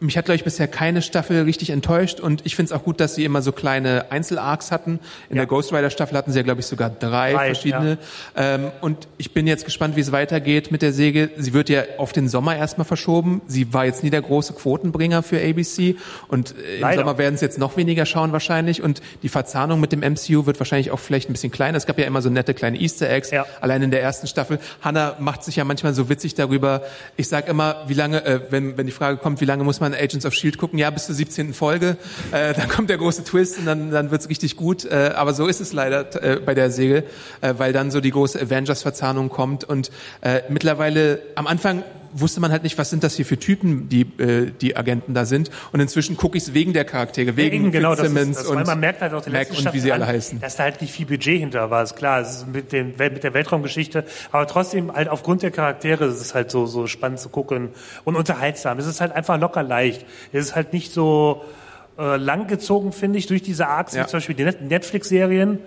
[0.00, 3.00] Mich hat, glaube ich, bisher keine Staffel richtig enttäuscht und ich finde es auch gut,
[3.00, 4.98] dass sie immer so kleine Einzel-Arcs hatten.
[5.30, 7.98] In der Ghost Rider-Staffel hatten sie ja, glaube ich, sogar drei, Drei, verschiedene.
[8.36, 11.30] Ähm, und ich bin jetzt gespannt, wie es weitergeht mit der Säge.
[11.36, 13.40] Sie wird ja auf den Sommer erstmal verschoben.
[13.46, 15.96] Sie war jetzt nie der große Quotenbringer für ABC
[16.28, 16.94] und äh, im.
[16.98, 20.58] Sommer werden es jetzt noch weniger schauen wahrscheinlich und die Verzahnung mit dem MCU wird
[20.60, 21.78] wahrscheinlich auch vielleicht ein bisschen kleiner.
[21.78, 23.46] Es gab ja immer so nette kleine Easter Eggs, Ja.
[23.60, 24.58] allein in der ersten Staffel.
[24.82, 26.82] Hannah macht sich ja manchmal so witzig darüber.
[27.16, 29.83] Ich sag immer, wie lange, äh, wenn, wenn die Frage kommt, wie lange muss man
[29.92, 30.56] Agents of S.H.I.E.L.D.
[30.56, 30.78] gucken?
[30.78, 31.52] Ja, bis zur 17.
[31.52, 31.96] Folge.
[32.32, 34.84] Äh, dann kommt der große Twist und dann, dann wird's richtig gut.
[34.84, 37.04] Äh, aber so ist es leider äh, bei der Säge,
[37.40, 39.90] äh, weil dann so die große Avengers-Verzahnung kommt und
[40.22, 41.82] äh, mittlerweile am Anfang
[42.14, 45.24] wusste man halt nicht, was sind das hier für Typen, die äh, die Agenten da
[45.26, 45.50] sind.
[45.72, 48.46] Und inzwischen gucke ich es wegen der Charaktere, wegen Eben, genau, das Fitzsimmons ist, das,
[48.46, 50.40] und man merkt halt auch den Mac und wie sie alle an, heißen.
[50.40, 52.20] dass da halt nicht viel Budget hinter war, ist klar.
[52.20, 56.34] Es ist mit, dem, mit der Weltraumgeschichte, aber trotzdem halt aufgrund der Charaktere ist es
[56.34, 57.70] halt so, so spannend zu gucken
[58.04, 58.78] und unterhaltsam.
[58.78, 60.06] Es ist halt einfach locker leicht.
[60.32, 61.44] Es ist halt nicht so
[61.98, 64.04] äh, langgezogen, finde ich, durch diese Arcs, Ja.
[64.04, 65.58] wie zum Beispiel die Net Netflix-Serien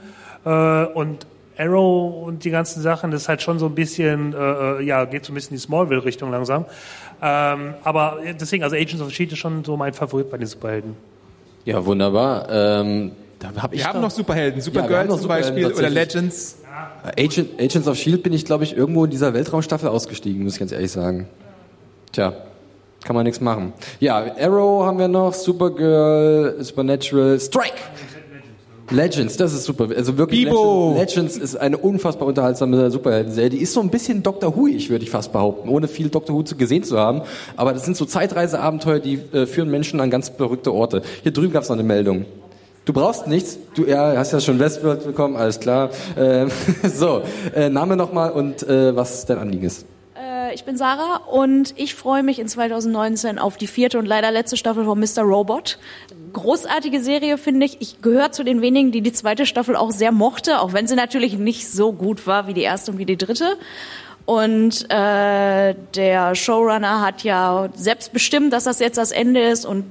[0.45, 0.49] äh,
[0.86, 1.28] und
[1.58, 5.05] Arrow und die ganzen Sachen, das ist halt schon so ein bisschen, äh, äh, ja,
[5.05, 6.66] geht so ein bisschen in die Smallville-Richtung langsam.
[7.22, 9.34] Ähm, aber deswegen, also Agents of S.H.I.E.L.D.
[9.34, 10.95] ist schon so mein Favorit bei den Superhelden.
[11.66, 12.47] Ja, wunderbar.
[12.49, 15.89] Ähm, da hab ich Wir haben noch Superhelden, Ja, Supergirl noch zum Superhelden Beispiel oder.
[15.89, 16.58] Legends.
[17.18, 18.24] Agent, Agents of S.H.I.E.L.D.
[18.24, 21.28] bin ich, glaube ich, irgendwo in dieser Weltraumstaffel ausgestiegen, muss ich ganz ehrlich sagen.
[22.12, 22.34] Tja,
[23.03, 23.74] kann man nichts machen.
[23.99, 27.74] Ja, Arrow haben wir noch, Supergirl, Supernatural, Strike!
[28.89, 29.88] Legends, das ist super.
[29.95, 30.93] Also wirklich, Bibo!
[30.93, 33.49] Legends, Legends ist eine unfassbar unterhaltsame Superhelden-Serie.
[33.49, 36.43] Die ist so ein bisschen Doctor Who-ig, würde ich fast behaupten, ohne viel Doctor Who
[36.43, 37.21] zu gesehen zu haben.
[37.55, 41.01] Aber das sind so Zeitreiseabenteuer, die äh, führen Menschen an ganz verrückte Orte.
[41.23, 42.25] Hier drüben gab es noch eine Meldung.
[42.85, 43.59] Du brauchst nichts.
[43.75, 45.89] Du ja, hast ja schon Westworld bekommen, alles klar.
[46.17, 46.49] Ähm,
[46.83, 47.21] so,
[47.53, 49.85] äh, Name nochmal und äh, was dein Anliegen ist.
[50.15, 54.31] Äh, ich bin Sarah und ich freue mich in 2019 auf die vierte und leider
[54.31, 55.23] letzte Staffel von Mr.
[55.23, 55.77] Robot.
[56.38, 57.81] Großartige Serie, finde ich.
[57.81, 60.95] Ich gehöre zu den wenigen, die die zweite Staffel auch sehr mochte, auch wenn sie
[60.95, 63.57] natürlich nicht so gut war wie die erste und wie die dritte.
[64.27, 69.85] Und äh, der Showrunner hat ja selbst bestimmt, dass das jetzt das Ende ist und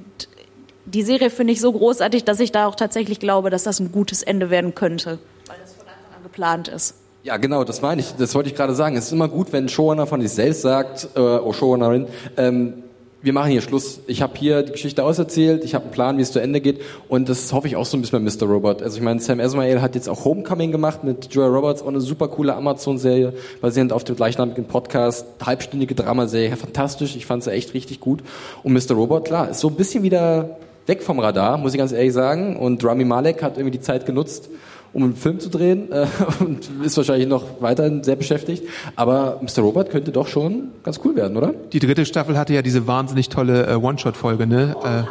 [0.85, 3.91] die Serie finde ich so großartig, dass ich da auch tatsächlich glaube, dass das ein
[3.91, 6.95] gutes Ende werden könnte, weil das von Anfang an geplant ist.
[7.23, 8.13] Ja, genau, das meine ich.
[8.17, 8.95] Das wollte ich gerade sagen.
[8.95, 12.83] Es ist immer gut, wenn ein Showrunner von sich selbst sagt, äh, oh Showrunnerin, ähm,
[13.21, 13.99] wir machen hier Schluss.
[14.07, 16.81] Ich habe hier die Geschichte auserzählt, ich habe einen Plan, wie es zu Ende geht
[17.07, 18.51] und das hoffe ich auch so ein bisschen bei Mr.
[18.51, 18.83] Robot.
[18.83, 22.01] Also ich meine, Sam Esmail hat jetzt auch Homecoming gemacht mit Joel Roberts, auch eine
[22.01, 27.73] super coole Amazon-Serie, basierend auf dem gleichnamigen Podcast, halbstündige Dramaserie, fantastisch, ich fand sie echt
[27.73, 28.21] richtig gut.
[28.63, 28.95] Und Mr.
[28.95, 32.55] Robot, klar, ist so ein bisschen wieder weg vom Radar, muss ich ganz ehrlich sagen.
[32.55, 34.49] Und Rami Malek hat irgendwie die Zeit genutzt,
[34.93, 36.07] um einen Film zu drehen äh,
[36.39, 38.63] und ist wahrscheinlich noch weiterhin sehr beschäftigt.
[38.95, 39.61] Aber Mr.
[39.61, 41.53] Robot könnte doch schon ganz cool werden, oder?
[41.71, 44.75] Die dritte Staffel hatte ja diese wahnsinnig tolle äh, One-Shot-Folge, ne?
[44.83, 45.03] Äh,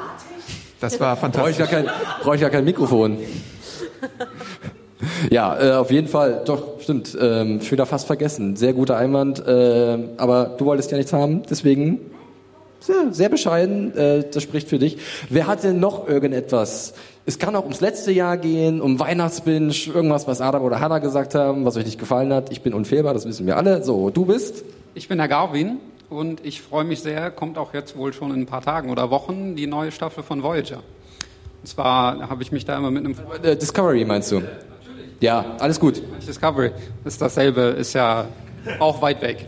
[0.81, 1.59] das war Brauche ich, fantastisch.
[1.59, 1.87] gar kein,
[2.23, 3.19] brauch ich gar kein Mikrofon.
[5.31, 7.17] Ja, äh, auf jeden Fall, doch, stimmt.
[7.21, 8.57] Ähm, schon wieder fast vergessen.
[8.57, 9.43] Sehr guter Einwand.
[9.47, 12.01] ähm, aber du wolltest ja nichts haben, deswegen
[12.81, 13.97] sehr, sehr bescheiden.
[13.97, 14.99] Äh, das spricht für dich.
[15.29, 16.95] Wer hat denn noch irgendetwas?
[17.29, 21.35] Es kann auch ums letzte Jahr gehen, um Weihnachtsbinge, irgendwas, was Adam oder Hannah gesagt
[21.35, 22.53] haben, was euch nicht gefallen hat.
[22.53, 23.83] Ich bin unfehlbar, das wissen wir alle.
[23.83, 24.65] So, du bist?
[24.95, 28.43] Ich bin der Garwin und ich freue mich sehr, kommt auch jetzt wohl schon in
[28.43, 30.85] ein paar Tagen oder Wochen die neue Staffel von Voyager.
[31.63, 34.43] Und zwar habe ich mich da immer mit einem Äh, Discovery meinst du?
[35.19, 36.01] Ja, alles gut.
[36.25, 36.71] Discovery
[37.05, 38.27] ist dasselbe, ist ja
[38.79, 39.47] auch weit weg.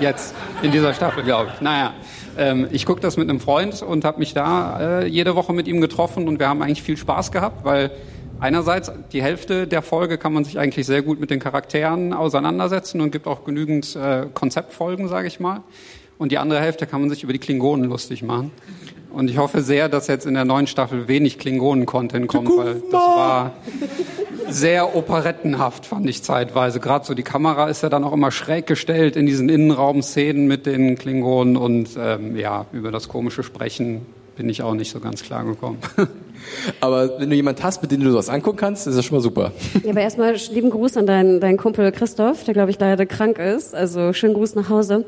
[0.00, 1.60] Jetzt in dieser Staffel, glaube ich.
[1.60, 1.94] Naja,
[2.40, 5.68] ähm, ich gucke das mit einem Freund und habe mich da äh, jede Woche mit
[5.68, 7.90] ihm getroffen und wir haben eigentlich viel Spaß gehabt, weil
[8.40, 13.02] einerseits die Hälfte der Folge kann man sich eigentlich sehr gut mit den Charakteren auseinandersetzen
[13.02, 15.62] und gibt auch genügend äh, Konzeptfolgen, sage ich mal.
[16.16, 18.50] Und die andere Hälfte kann man sich über die Klingonen lustig machen.
[19.12, 22.92] Und ich hoffe sehr, dass jetzt in der neuen Staffel wenig Klingonen-Content kommt, weil das
[22.92, 23.52] war
[24.50, 26.80] sehr operettenhaft, fand ich zeitweise.
[26.80, 30.66] Gerade so die Kamera ist ja dann auch immer schräg gestellt in diesen Innenraumszenen mit
[30.66, 35.22] den Klingonen und ähm, ja, über das komische Sprechen bin ich auch nicht so ganz
[35.22, 35.78] klar gekommen.
[36.80, 39.22] Aber wenn du jemand hast, mit dem du sowas angucken kannst, ist das schon mal
[39.22, 39.52] super.
[39.84, 43.38] Ja, aber erstmal lieben Gruß an deinen, deinen Kumpel Christoph, der glaube ich leider krank
[43.38, 43.74] ist.
[43.74, 45.04] Also schönen Gruß nach Hause.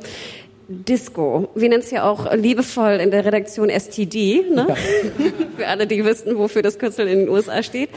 [0.69, 1.49] Disco.
[1.55, 4.67] Wir nennen es ja auch liebevoll in der Redaktion STD, ne?
[5.57, 7.91] Für alle, die wissen, wofür das Kürzel in den USA steht.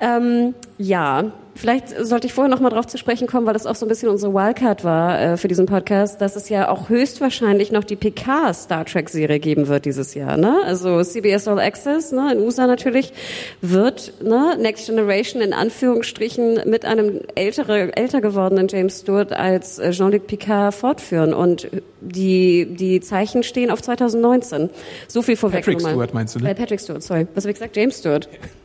[0.00, 3.76] Ähm, ja, vielleicht sollte ich vorher noch mal drauf zu sprechen kommen, weil das auch
[3.76, 7.70] so ein bisschen unsere Wildcard war äh, für diesen Podcast, dass es ja auch höchstwahrscheinlich
[7.70, 10.60] noch die PK Star Trek Serie geben wird dieses Jahr, ne?
[10.64, 12.32] Also CBS All Access, ne?
[12.32, 13.12] In USA natürlich
[13.60, 14.56] wird, ne?
[14.58, 20.74] Next Generation in Anführungsstrichen mit einem ältere, älter gewordenen James Stewart als äh, Jean-Luc Picard
[20.74, 21.68] fortführen und
[22.00, 24.68] die, die Zeichen stehen auf 2019.
[25.06, 25.60] So viel vorweg.
[25.64, 25.80] Patrick.
[25.80, 26.50] Stewart meinst du, ne?
[26.50, 27.28] Äh, Patrick Stewart, sorry.
[27.34, 27.76] Was habe ich gesagt?
[27.76, 28.28] James Stewart.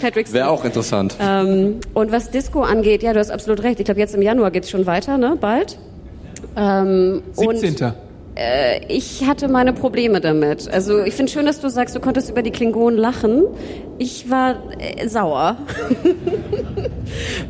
[0.00, 1.16] Patrick Wäre auch interessant.
[1.20, 3.78] ähm, und was Disco angeht, ja, du hast absolut recht.
[3.80, 5.36] Ich glaube, jetzt im Januar geht's schon weiter, ne?
[5.40, 5.78] Bald.
[6.56, 7.86] Ähm, 17.
[7.86, 7.94] Und,
[8.36, 10.68] äh, ich hatte meine Probleme damit.
[10.70, 13.44] Also ich finde schön, dass du sagst, du konntest über die Klingonen lachen.
[13.98, 15.56] Ich war äh, sauer.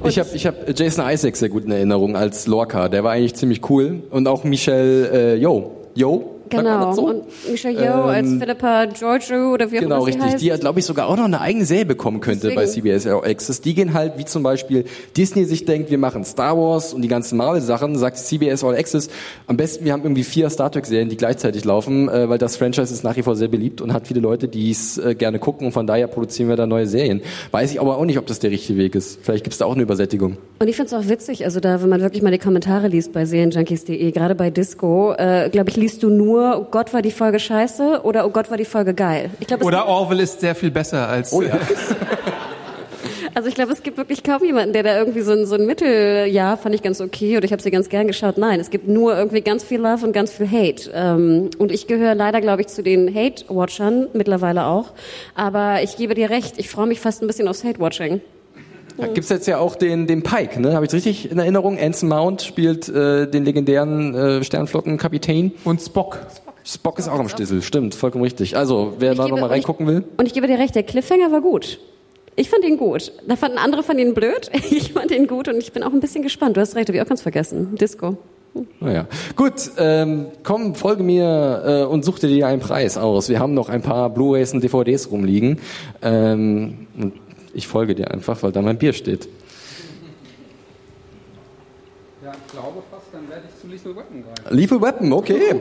[0.04, 2.88] Ich habe ich hab Jason Isaacs sehr gut in Erinnerung als Lorca.
[2.88, 4.02] Der war eigentlich ziemlich cool.
[4.10, 5.72] Und auch Michelle, äh, Yo.
[5.94, 6.35] Yo?
[6.50, 6.92] Genau.
[6.92, 7.06] so?
[7.08, 10.40] Und Michelle Yeoh als Ähm, Philippa Giorgio oder wie auch Genau, immer sie richtig.
[10.40, 12.86] Die hat, glaube ich, sogar auch noch eine eigene Serie bekommen könnte bei Deswegen.
[12.88, 13.60] CBS All Access.
[13.60, 14.84] Die gehen halt, wie zum Beispiel
[15.16, 19.08] Disney sich denkt, wir machen Star Wars und die ganzen Marvel-Sachen, sagt CBS All Access,
[19.46, 22.92] am besten, wir haben irgendwie vier Star Trek-Serien, die gleichzeitig laufen, äh, weil das Franchise
[22.92, 25.66] ist nach wie vor sehr beliebt und hat viele Leute, die es äh, gerne gucken
[25.66, 27.20] und von daher produzieren wir da neue Serien.
[27.50, 29.18] Weiß ich aber auch nicht, ob das der richtige Weg ist.
[29.22, 30.36] Vielleicht gibt es da auch eine Übersättigung.
[30.58, 33.12] Und ich finde es auch witzig, also da, wenn man wirklich mal die Kommentare liest
[33.12, 37.10] bei Serienjunkies.de, gerade bei Disco, äh, glaube ich, liest du nur, oh Gott, war die
[37.10, 39.30] Folge scheiße oder oh Gott, war die Folge geil.
[39.40, 41.32] Ich glaub, Oder Orwell ist sehr viel besser als.
[41.32, 41.58] Oh ja.
[43.34, 45.66] Also ich glaube, es gibt wirklich kaum jemanden, der da irgendwie so ein, so ein
[45.66, 48.38] Mittel, ja, fand ich ganz okay oder ich habe sie ganz gern geschaut.
[48.38, 50.90] Nein, es gibt nur irgendwie ganz viel Love und ganz viel Hate.
[50.94, 54.94] Ähm, und ich gehöre leider, glaube ich, zu den Hate-Watchern mittlerweile auch.
[55.34, 58.22] Aber ich gebe dir recht, ich freue mich fast ein bisschen aufs Hate-Watching.
[58.98, 60.74] Da gibt's jetzt ja auch den, den Pike, ne?
[60.74, 61.78] Habe ich richtig in Erinnerung?
[61.78, 65.52] Anson Mount spielt äh, den legendären äh, Sternflottenkapitän.
[65.64, 66.18] Und Spock.
[66.64, 68.56] Spock ist auch am Stissel, stimmt, vollkommen richtig.
[68.56, 70.04] Also, wer da nochmal reingucken will.
[70.16, 71.78] Und ich gebe dir recht, der Cliffhanger war gut.
[72.34, 73.12] Ich fand ihn gut.
[73.26, 74.50] Da fanden andere von ihn blöd.
[74.70, 76.56] Ich fand ihn gut und ich bin auch ein bisschen gespannt.
[76.56, 77.76] Du hast recht, habe ich auch ganz vergessen.
[77.76, 78.16] Disco.
[78.80, 79.06] Naja.
[79.36, 83.28] Gut, ähm, komm, folge mir äh, und such dir dir einen Preis aus.
[83.28, 85.60] Wir haben noch ein paar Blu-rays und DVDs rumliegen.
[86.02, 87.12] Ähm, und
[87.56, 89.28] ich folge dir einfach, weil da mein Bier steht.
[92.22, 94.56] Ja, ich glaube fast, dann werde ich zu Lethal Weapon greifen.
[94.56, 95.60] Lethal Weapon, okay.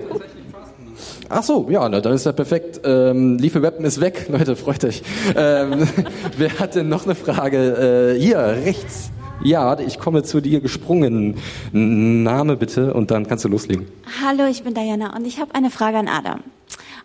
[1.29, 2.81] Ach so, ja, na, dann ist ja perfekt.
[2.83, 5.03] Ähm, Lethal Weapon ist weg, Leute, freut euch.
[5.35, 5.87] Ähm,
[6.37, 8.15] wer hat denn noch eine Frage?
[8.15, 9.11] Äh, hier, rechts.
[9.43, 11.35] Ja, ich komme zu dir gesprungen.
[11.71, 13.87] Name bitte und dann kannst du loslegen.
[14.23, 16.39] Hallo, ich bin Diana und ich habe eine Frage an Adam.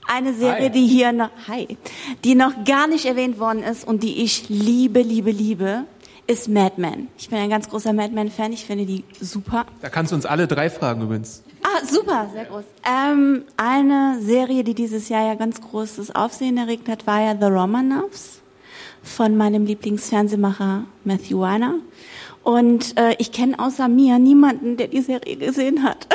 [0.07, 0.71] Eine Serie, Hi.
[0.71, 1.77] die hier noch, hi,
[2.25, 5.85] die noch gar nicht erwähnt worden ist und die ich liebe, liebe, liebe,
[6.27, 7.09] ist Mad Men.
[7.19, 8.53] Ich bin ein ganz großer Mad Men-Fan.
[8.53, 9.67] Ich finde die super.
[9.83, 11.43] Da kannst du uns alle drei fragen übrigens.
[11.63, 12.65] Ah, super, sehr groß.
[12.85, 17.47] Ähm, eine Serie, die dieses Jahr ja ganz großes Aufsehen erregt hat, war ja The
[17.47, 18.41] Romanovs
[19.03, 21.75] von meinem Lieblingsfernsehmacher Matthew Weiner.
[22.43, 26.07] Und äh, ich kenne außer mir niemanden, der die Serie gesehen hat.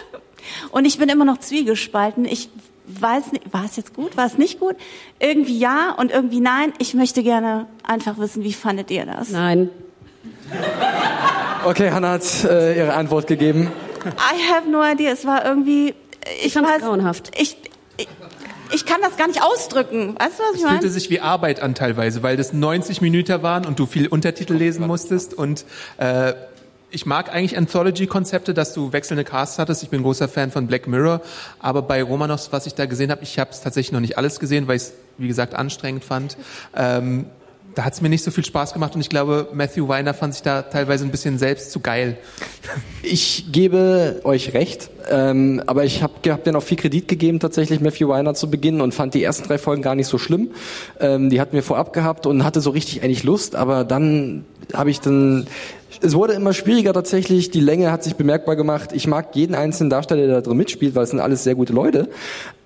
[0.70, 2.24] Und ich bin immer noch zwiegespalten.
[2.24, 2.50] Ich
[2.86, 4.76] weiß nicht, war es jetzt gut, war es nicht gut?
[5.18, 6.72] Irgendwie ja und irgendwie nein.
[6.78, 9.30] Ich möchte gerne einfach wissen, wie fandet ihr das?
[9.30, 9.70] Nein.
[11.64, 13.72] Okay, Hannah hat äh, ihre Antwort gegeben.
[14.04, 15.10] I have no idea.
[15.12, 15.94] Es war irgendwie,
[16.44, 17.32] ich, fand's weiß, grauenhaft.
[17.40, 17.56] Ich,
[17.96, 18.08] ich,
[18.72, 20.14] ich kann das gar nicht ausdrücken.
[20.18, 20.88] Weißt du, was ich Es fühlte meine?
[20.90, 24.86] sich wie Arbeit an teilweise, weil das 90 Minuten waren und du viel Untertitel lesen
[24.86, 25.34] musstest.
[25.34, 25.64] Und
[25.98, 26.34] äh,
[26.90, 29.82] ich mag eigentlich Anthology-Konzepte, dass du wechselnde Casts hattest.
[29.82, 31.20] Ich bin großer Fan von Black Mirror.
[31.58, 34.38] Aber bei Romanovs, was ich da gesehen habe, ich habe es tatsächlich noch nicht alles
[34.38, 36.36] gesehen, weil ich es, wie gesagt, anstrengend fand.
[36.76, 37.26] Ähm,
[37.76, 40.32] da hat es mir nicht so viel Spaß gemacht und ich glaube, Matthew Weiner fand
[40.32, 42.16] sich da teilweise ein bisschen selbst zu geil.
[43.02, 47.80] Ich gebe euch recht, ähm, aber ich habe hab denen auch viel Kredit gegeben, tatsächlich
[47.82, 50.52] Matthew Weiner zu Beginn und fand die ersten drei Folgen gar nicht so schlimm.
[51.00, 54.88] Ähm, die hatten wir vorab gehabt und hatte so richtig eigentlich Lust, aber dann habe
[54.88, 55.46] ich dann
[56.02, 58.90] es wurde immer schwieriger tatsächlich, die Länge hat sich bemerkbar gemacht.
[58.92, 61.72] Ich mag jeden einzelnen Darsteller, der da drin mitspielt, weil es sind alles sehr gute
[61.72, 62.08] Leute.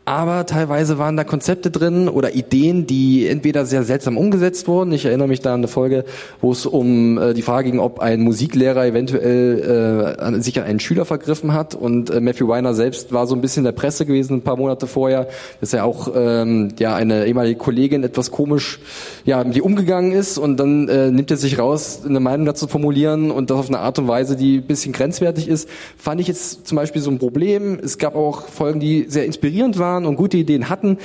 [0.06, 4.92] Aber teilweise waren da Konzepte drin oder Ideen, die entweder sehr seltsam umgesetzt wurden.
[4.92, 6.04] Ich erinnere mich da an eine Folge,
[6.40, 10.80] wo es um äh, die Frage ging, ob ein Musiklehrer eventuell äh, sich an einen
[10.80, 11.74] Schüler vergriffen hat.
[11.74, 14.56] Und äh, Matthew Weiner selbst war so ein bisschen in der Presse gewesen ein paar
[14.56, 15.28] Monate vorher,
[15.60, 18.80] dass er auch ähm, ja eine ehemalige Kollegin etwas komisch
[19.26, 20.38] ja mit ihr umgegangen ist.
[20.38, 23.68] Und dann äh, nimmt er sich raus, eine Meinung dazu zu formulieren und das auf
[23.68, 25.68] eine Art und Weise, die ein bisschen grenzwertig ist.
[25.96, 27.78] Fand ich jetzt zum Beispiel so ein Problem.
[27.82, 30.98] Es gab auch Folgen, die sehr inspirierend waren und gute Ideen hatten.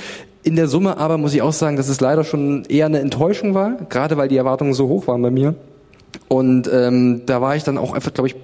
[0.43, 3.53] In der Summe aber muss ich auch sagen, dass es leider schon eher eine Enttäuschung
[3.53, 5.55] war, gerade weil die Erwartungen so hoch waren bei mir.
[6.27, 8.36] Und ähm, da war ich dann auch einfach, glaube ich,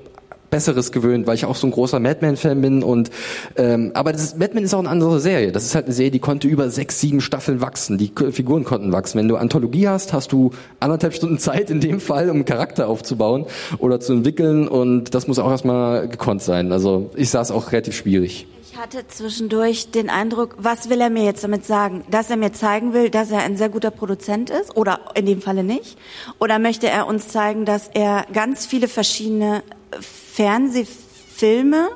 [0.51, 2.83] Besseres gewöhnt, weil ich auch so ein großer Madman-Fan bin.
[2.83, 3.09] Und
[3.55, 5.51] ähm, aber das ist, Madman ist auch eine andere Serie.
[5.51, 7.97] Das ist halt eine Serie, die konnte über sechs, sieben Staffeln wachsen.
[7.97, 9.17] Die Figuren konnten wachsen.
[9.17, 12.87] Wenn du Anthologie hast, hast du anderthalb Stunden Zeit in dem Fall, um einen Charakter
[12.87, 13.45] aufzubauen
[13.79, 14.67] oder zu entwickeln.
[14.67, 16.71] Und das muss auch erstmal gekonnt sein.
[16.71, 18.45] Also ich sah es auch relativ schwierig.
[18.74, 22.05] Ich hatte zwischendurch den Eindruck, was will er mir jetzt damit sagen?
[22.09, 25.41] Dass er mir zeigen will, dass er ein sehr guter Produzent ist oder in dem
[25.41, 25.97] Falle nicht?
[26.39, 29.61] Oder möchte er uns zeigen, dass er ganz viele verschiedene
[29.99, 31.89] Fernsehfilme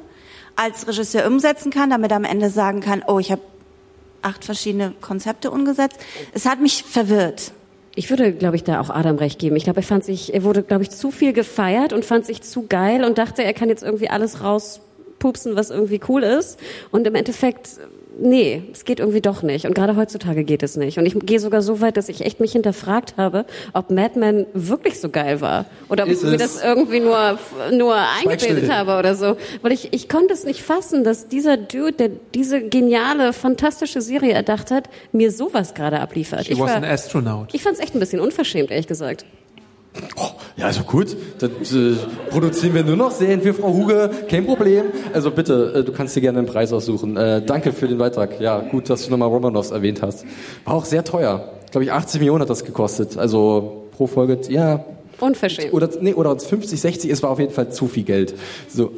[0.57, 3.41] als Regisseur umsetzen kann, damit er am Ende sagen kann, oh, ich habe
[4.21, 5.97] acht verschiedene Konzepte umgesetzt?
[6.33, 7.53] Es hat mich verwirrt.
[7.95, 9.55] Ich würde, glaube ich, da auch Adam recht geben.
[9.55, 12.41] Ich glaube, er fand sich, er wurde, glaube ich, zu viel gefeiert und fand sich
[12.41, 14.43] zu geil und dachte, er kann jetzt irgendwie alles
[15.25, 16.59] rauspupsen, was irgendwie cool ist.
[16.91, 17.69] Und im Endeffekt
[18.17, 19.65] nee, es geht irgendwie doch nicht.
[19.65, 20.97] Und gerade heutzutage geht es nicht.
[20.97, 24.45] Und ich gehe sogar so weit, dass ich echt mich hinterfragt habe, ob Mad Men
[24.53, 25.65] wirklich so geil war.
[25.89, 27.37] Oder ob Ist ich mir das irgendwie nur,
[27.73, 29.35] nur eingebildet habe oder so.
[29.61, 34.31] Weil ich, ich konnte es nicht fassen, dass dieser Dude, der diese geniale, fantastische Serie
[34.31, 36.45] erdacht hat, mir sowas gerade abliefert.
[36.45, 37.49] She ich was war- an astronaut.
[37.53, 39.25] ich fand es echt ein bisschen unverschämt, ehrlich gesagt.
[40.57, 41.15] Ja, also gut.
[41.39, 41.95] Dann äh,
[42.29, 44.09] produzieren wir nur noch Serien für Frau Huge.
[44.29, 44.85] Kein Problem.
[45.13, 47.17] Also bitte, äh, du kannst dir gerne einen Preis aussuchen.
[47.17, 48.39] Äh, danke für den Beitrag.
[48.39, 50.25] Ja, gut, dass du nochmal Romanovs erwähnt hast.
[50.63, 51.49] War auch sehr teuer.
[51.71, 53.17] Glaube ich, 80 Millionen hat das gekostet.
[53.17, 54.85] Also pro Folge, ja.
[55.19, 55.73] Unverschämt.
[55.73, 58.33] Oder, nee, oder 50, 60, es war auf jeden Fall zu viel Geld.
[58.69, 58.91] So.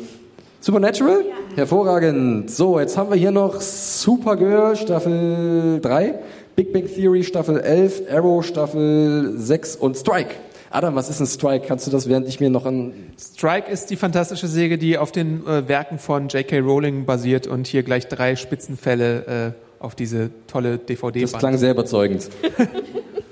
[0.60, 1.24] Supernatural?
[1.56, 2.52] Hervorragend.
[2.52, 6.16] So, jetzt haben wir hier noch Supergirl Staffel 3,
[6.56, 10.36] Big Bang Theory Staffel 11, Arrow Staffel 6 und Strike.
[10.70, 11.66] Adam, was ist ein Strike?
[11.68, 12.94] Kannst du das, während ich mir noch an...
[13.20, 16.60] Strike ist die fantastische Serie, die auf den äh, Werken von J.K.
[16.60, 21.72] Rowling basiert und hier gleich drei Spitzenfälle äh, auf diese tolle DVD Das klang sehr
[21.72, 22.30] überzeugend.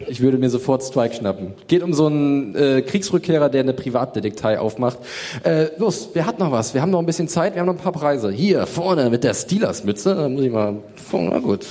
[0.07, 1.53] Ich würde mir sofort Strike schnappen.
[1.67, 4.99] Geht um so einen äh, Kriegsrückkehrer, der eine Privatdetektei aufmacht.
[5.43, 6.73] Äh, los, wer hat noch was?
[6.73, 8.31] Wir haben noch ein bisschen Zeit, wir haben noch ein paar Preise.
[8.31, 10.15] Hier, vorne mit der Steelers-Mütze.
[10.15, 10.75] Da muss ich mal...
[11.11, 11.65] Na gut.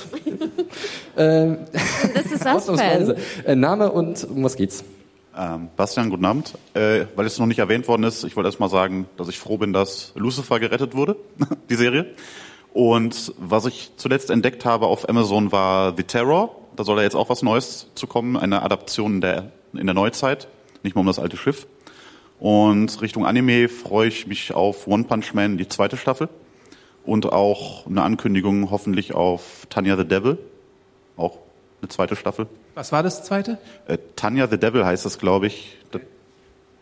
[1.17, 1.59] ähm,
[2.13, 3.17] Das ist ausnahmsweise.
[3.47, 4.83] Äh, Name und um was geht's?
[5.37, 6.55] Ähm, Bastian, guten Abend.
[6.75, 9.39] Äh, weil es noch nicht erwähnt worden ist, ich wollte erst mal sagen, dass ich
[9.39, 11.17] froh bin, dass Lucifer gerettet wurde,
[11.71, 12.15] die Serie.
[12.73, 16.57] Und was ich zuletzt entdeckt habe auf Amazon war The Terror.
[16.77, 19.95] Da soll ja jetzt auch was Neues zu kommen, eine Adaption in der, in der
[19.95, 20.49] Neuzeit,
[20.83, 21.67] nicht mehr um das alte Schiff.
[22.41, 26.29] Und Richtung Anime freue ich mich auf One Punch Man, die zweite Staffel.
[27.05, 30.39] Und auch eine Ankündigung hoffentlich auf Tanya the Devil,
[31.17, 31.39] auch
[31.81, 32.47] eine zweite Staffel.
[32.75, 33.59] Was war das zweite?
[33.87, 35.77] Äh, Tanya the Devil heißt es, glaube ich.
[35.91, 36.03] Das,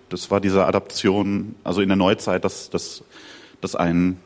[0.09, 3.05] das war diese Adaption, also in der Neuzeit, dass, dass,
[3.61, 4.19] dass ein,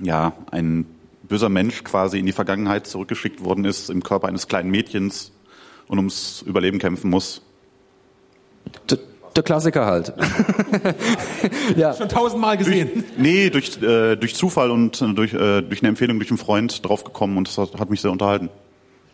[0.00, 0.86] ja, ein
[1.22, 5.32] böser Mensch quasi in die Vergangenheit zurückgeschickt worden ist im Körper eines kleinen Mädchens
[5.86, 7.42] und ums Überleben kämpfen muss.
[8.90, 8.98] Der,
[9.36, 10.12] der Klassiker halt.
[11.76, 11.94] ja.
[11.94, 12.90] Schon tausendmal gesehen.
[12.92, 16.38] Durch, nee, durch, äh, durch Zufall und äh, durch, äh, durch eine Empfehlung durch einen
[16.38, 18.50] Freund draufgekommen und das hat, hat mich sehr unterhalten.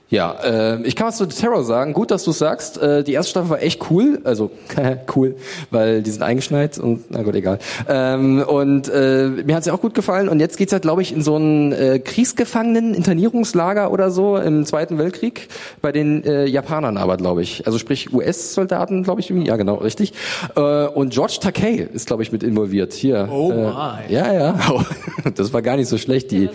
[0.09, 1.92] Ja, äh, ich kann was zu The Terror sagen.
[1.92, 2.80] Gut, dass du sagst.
[2.80, 4.20] Äh, die erste Staffel war echt cool.
[4.22, 4.52] Also
[5.16, 5.34] cool,
[5.72, 7.59] weil die sind eingeschneit und na gut, egal.
[7.88, 10.28] Ähm, und äh, mir hat's ja auch gut gefallen.
[10.28, 14.96] Und jetzt geht's halt, glaube ich, in so ein äh, Kriegsgefangenen-Internierungslager oder so im Zweiten
[14.96, 15.48] Weltkrieg
[15.82, 17.66] bei den äh, Japanern aber, glaube ich.
[17.66, 19.30] Also sprich US-Soldaten, glaube ich.
[19.30, 20.12] Ja, genau, richtig.
[20.54, 22.92] Äh, und George Takei ist, glaube ich, mit involviert.
[22.92, 23.28] Hier.
[23.28, 23.98] Oh äh, my.
[24.09, 24.59] Ja, ja.
[25.34, 26.30] Das war gar nicht so schlecht.
[26.30, 26.48] Die,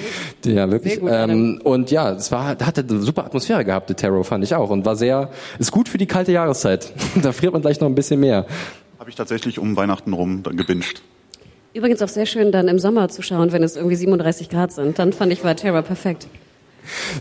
[0.46, 1.02] die ja wirklich.
[1.02, 4.44] Gut, ähm, und ja, es war, da hatte eine super Atmosphäre gehabt, The Terror, fand
[4.44, 4.70] ich auch.
[4.70, 5.30] Und war sehr,
[5.60, 6.92] ist gut für die kalte Jahreszeit.
[7.22, 8.46] da friert man gleich noch ein bisschen mehr.
[9.00, 11.02] Habe ich tatsächlich um Weihnachten rum dann gebinged.
[11.74, 15.00] Übrigens auch sehr schön dann im Sommer zu schauen, wenn es irgendwie 37 Grad sind.
[15.00, 16.28] Dann fand ich war Terror perfekt.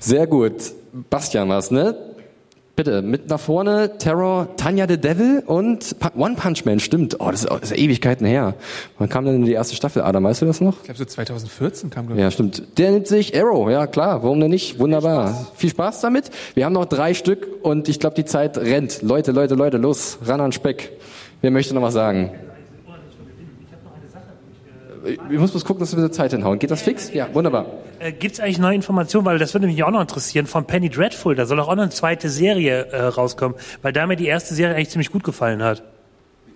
[0.01, 0.55] Sehr gut.
[1.09, 1.97] Bastian was, ne?
[2.77, 7.17] Bitte, mit nach vorne, Terror, Tanya the Devil und One Punch Man, stimmt.
[7.21, 8.55] Oh, das ist, das ist Ewigkeiten her.
[8.99, 10.25] Wann kam denn die erste Staffel, Adam?
[10.25, 10.79] Weißt du das noch?
[10.79, 12.23] Ich glaube, so 2014 kam, glaube ich.
[12.23, 12.79] Ja, stimmt.
[12.79, 14.79] Der nimmt sich Arrow, ja klar, warum denn nicht?
[14.79, 15.49] Wunderbar.
[15.57, 16.31] Viel Spaß damit.
[16.55, 19.03] Wir haben noch drei Stück und ich glaube, die Zeit rennt.
[19.03, 20.93] Leute, Leute, Leute, los, ran an Speck.
[21.43, 22.31] Wer möchte noch was sagen?
[25.05, 26.59] Ich muss bloß gucken, dass wir eine Zeit hinhauen.
[26.59, 27.13] Geht das fix?
[27.13, 27.67] Ja, wunderbar.
[27.99, 30.91] Äh, Gibt es eigentlich neue Informationen, weil das würde mich auch noch interessieren, von Penny
[30.91, 34.55] Dreadful, da soll auch noch eine zweite Serie äh, rauskommen, weil da mir die erste
[34.55, 35.83] Serie eigentlich ziemlich gut gefallen hat.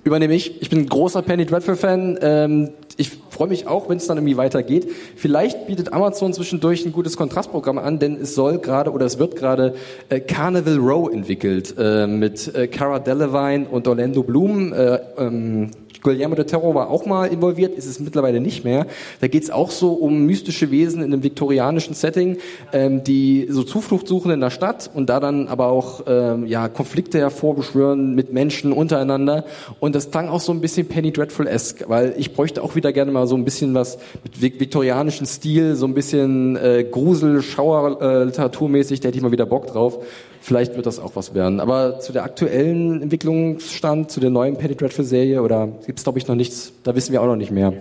[0.04, 0.60] Übernehme ich.
[0.60, 2.18] Ich bin ein großer Penny Dreadful-Fan.
[2.20, 4.86] Ähm, ich freue mich auch, wenn es dann irgendwie weitergeht.
[5.16, 9.34] Vielleicht bietet Amazon zwischendurch ein gutes Kontrastprogramm an, denn es soll gerade oder es wird
[9.34, 9.74] gerade
[10.10, 14.74] äh, Carnival Row entwickelt äh, mit äh, Cara Delevingne und Orlando Bloom.
[14.74, 15.70] Äh, ähm,
[16.04, 18.86] Guillermo del Toro war auch mal involviert, ist es mittlerweile nicht mehr.
[19.20, 22.36] Da geht es auch so um mystische Wesen in einem viktorianischen Setting,
[22.72, 26.68] ähm, die so Zuflucht suchen in der Stadt und da dann aber auch ähm, ja,
[26.68, 29.44] Konflikte hervorbeschwören mit Menschen untereinander.
[29.80, 33.10] Und das klang auch so ein bisschen Penny Dreadful-esque, weil ich bräuchte auch wieder gerne
[33.10, 38.00] mal so ein bisschen was mit vik- viktorianischen Stil, so ein bisschen äh, Grusel, Schauer,
[38.02, 39.98] äh, da hätte ich mal wieder Bock drauf.
[40.44, 41.58] Vielleicht wird das auch was werden.
[41.58, 46.28] Aber zu der aktuellen Entwicklungsstand, zu der neuen Penny Dreadful-Serie, oder gibt es, glaube ich,
[46.28, 47.72] noch nichts, da wissen wir auch noch nicht mehr.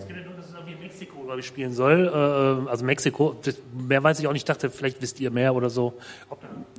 [0.82, 2.08] Mexiko, glaube ich, spielen soll.
[2.08, 3.36] Äh, also Mexiko,
[3.86, 4.44] mehr weiß ich auch nicht.
[4.44, 5.92] Ich dachte, vielleicht wisst ihr mehr oder so.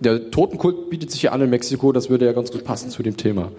[0.00, 3.02] Der Totenkult bietet sich ja an in Mexiko, das würde ja ganz gut passen zu
[3.02, 3.52] dem Thema.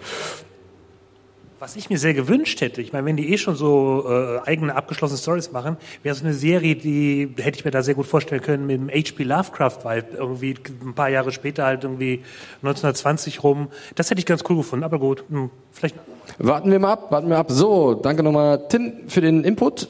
[1.60, 4.76] Was ich mir sehr gewünscht hätte, ich meine, wenn die eh schon so äh, eigene
[4.76, 8.42] abgeschlossene Stories machen, wäre so eine Serie, die hätte ich mir da sehr gut vorstellen
[8.42, 9.24] können mit dem H.P.
[9.24, 12.24] Lovecraft-Vibe, irgendwie ein paar Jahre später halt irgendwie
[12.58, 13.70] 1920 rum.
[13.96, 15.96] Das hätte ich ganz cool gefunden, aber gut, hm, vielleicht
[16.38, 17.50] Warten wir mal ab, warten wir ab.
[17.50, 19.88] So, danke nochmal Tim für den Input.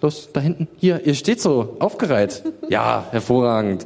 [0.00, 0.68] Los, da hinten.
[0.78, 2.42] Hier, ihr steht so, aufgereiht.
[2.68, 3.84] Ja, hervorragend.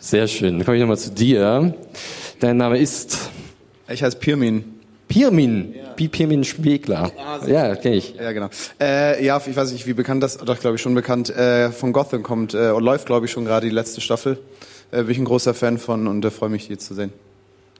[0.00, 0.56] Sehr schön.
[0.56, 1.74] Dann komme ich nochmal zu dir.
[2.40, 3.30] Dein Name ist?
[3.86, 4.81] Ich heiße Pirmin.
[5.12, 5.74] Pirmin?
[5.96, 7.10] Wie Pirmin Schwegler.
[7.46, 8.14] Ja, kenne ich.
[8.14, 8.48] Ja, genau.
[8.80, 11.28] Äh, ja, ich weiß nicht, wie bekannt das, doch, glaube ich, schon bekannt.
[11.28, 14.38] Äh, von Gotham kommt, äh, und läuft, glaube ich, schon gerade die letzte Staffel.
[14.90, 17.12] Äh, bin ich ein großer Fan von und äh, freue mich, die zu sehen.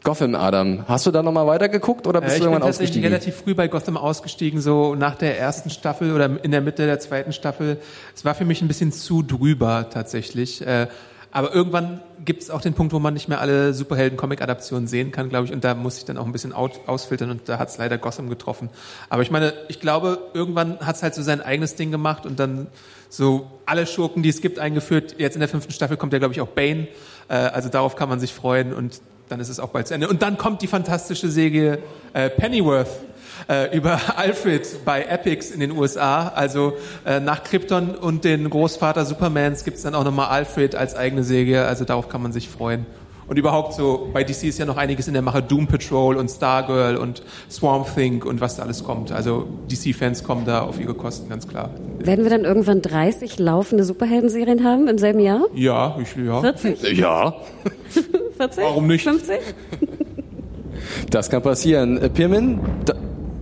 [0.04, 0.84] Gotham, Adam.
[0.88, 3.04] Hast du da nochmal weitergeguckt oder bist Äh, du ich bin irgendwann ausgestiegen?
[3.08, 6.98] relativ früh bei Gotham ausgestiegen, so nach der ersten Staffel oder in der Mitte der
[7.00, 7.78] zweiten Staffel.
[8.14, 10.66] Es war für mich ein bisschen zu drüber tatsächlich.
[10.66, 10.88] Äh,
[11.32, 15.30] aber irgendwann gibt es auch den Punkt, wo man nicht mehr alle Superhelden-Comic-Adaptionen sehen kann,
[15.30, 15.52] glaube ich.
[15.52, 18.28] Und da muss ich dann auch ein bisschen ausfiltern und da hat es leider Gotham
[18.28, 18.68] getroffen.
[19.08, 22.38] Aber ich meine, ich glaube, irgendwann hat es halt so sein eigenes Ding gemacht und
[22.38, 22.66] dann
[23.08, 25.16] so alle Schurken, die es gibt, eingeführt.
[25.18, 26.86] Jetzt in der fünften Staffel kommt ja, glaube ich, auch Bane.
[27.28, 30.08] Äh, also darauf kann man sich freuen und dann ist es auch bald zu Ende.
[30.08, 31.78] Und dann kommt die fantastische Serie
[32.12, 32.90] äh, Pennyworth
[33.48, 36.28] äh, über Alfred bei Epics in den USA.
[36.28, 36.74] Also
[37.04, 41.66] äh, nach Krypton und den Großvater Supermans gibt's dann auch nochmal Alfred als eigene Serie.
[41.66, 42.86] Also darauf kann man sich freuen.
[43.32, 46.28] Und überhaupt so, bei DC ist ja noch einiges in der Mache, Doom Patrol und
[46.28, 49.12] Stargirl und Swamp Thing und was da alles kommt.
[49.12, 51.70] Also DC-Fans kommen da auf ihre Kosten, ganz klar.
[51.98, 55.46] Werden wir dann irgendwann 30 laufende Superhelden-Serien haben im selben Jahr?
[55.54, 56.40] Ja, ich, ja.
[56.40, 56.98] 40?
[56.98, 57.34] Ja.
[58.36, 58.64] 40?
[58.64, 59.04] Warum nicht?
[59.04, 59.38] 50?
[61.10, 61.98] Das kann passieren.
[61.98, 62.94] Äh, Pirmin, da,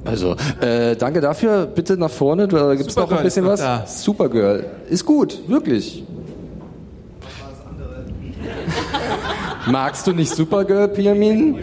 [0.04, 1.66] also äh, danke dafür.
[1.66, 2.48] Bitte nach vorne.
[2.48, 3.60] Da gibt's noch ein bisschen was.
[3.60, 3.86] da.
[3.86, 6.04] Supergirl ist gut, wirklich.
[9.66, 11.58] Magst du nicht Supergirl, Pirmin?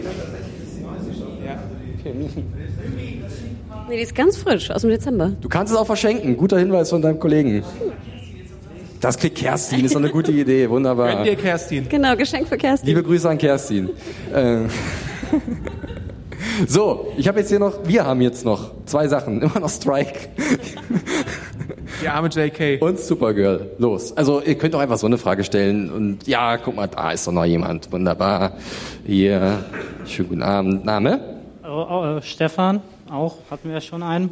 [3.88, 5.32] Nee, die ist ganz frisch, aus dem Dezember.
[5.40, 6.36] Du kannst es auch verschenken.
[6.36, 7.64] Guter Hinweis von deinem Kollegen.
[9.00, 10.68] Das kriegt Kerstin, ist doch eine gute Idee.
[10.68, 11.14] Wunderbar.
[11.16, 11.88] Gönn dir, Kerstin.
[11.88, 12.88] Genau, Geschenk für Kerstin.
[12.88, 13.90] Liebe Grüße an Kerstin.
[16.66, 19.40] So, ich habe jetzt hier noch, wir haben jetzt noch zwei Sachen.
[19.42, 20.28] Immer noch Strike
[22.02, 22.80] Die arme JK.
[22.82, 23.70] und Supergirl.
[23.78, 24.16] Los.
[24.16, 27.26] Also ihr könnt auch einfach so eine Frage stellen und ja, guck mal, da ist
[27.26, 27.90] doch noch jemand.
[27.92, 28.52] Wunderbar.
[29.06, 29.64] Hier,
[30.06, 30.84] schönen guten Abend.
[30.84, 31.20] Name?
[31.64, 32.80] Oh, oh, Stefan,
[33.10, 34.30] auch hatten wir ja schon einen.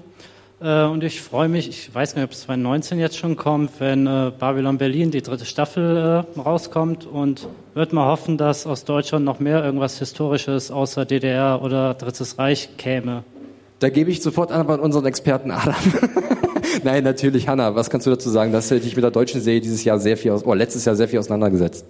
[0.61, 4.07] Äh, und ich freue mich, ich weiß nicht, ob es 2019 jetzt schon kommt, wenn
[4.07, 7.07] äh, Babylon Berlin, die dritte Staffel, äh, rauskommt.
[7.07, 12.39] Und würde mal hoffen, dass aus Deutschland noch mehr irgendwas Historisches außer DDR oder Drittes
[12.39, 13.25] Reich käme.
[13.79, 15.75] Da gebe ich sofort an an unseren Experten Adam.
[16.83, 18.53] Nein, natürlich, Hanna, was kannst du dazu sagen?
[18.53, 20.97] dass du dich mit der deutschen Serie dieses Jahr sehr viel, aus, oder letztes Jahr
[20.97, 21.85] sehr viel auseinandergesetzt.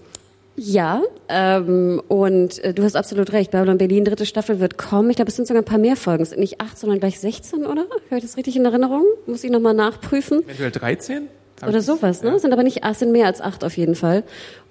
[0.57, 3.51] Ja, ähm, und äh, du hast absolut recht.
[3.51, 5.11] Babylon Berlin, dritte Staffel wird kommen.
[5.11, 6.23] Ich glaube, es sind sogar ein paar mehr Folgen.
[6.23, 7.83] Es sind nicht acht, sondern gleich 16, oder?
[7.83, 9.05] Habe ich das richtig in Erinnerung?
[9.27, 10.43] Muss ich nochmal nachprüfen.
[10.45, 11.29] Eventuell 13?
[11.67, 12.39] Oder sowas, ne?
[12.39, 14.25] Sind aber nicht, ah, es sind mehr als acht auf jeden Fall.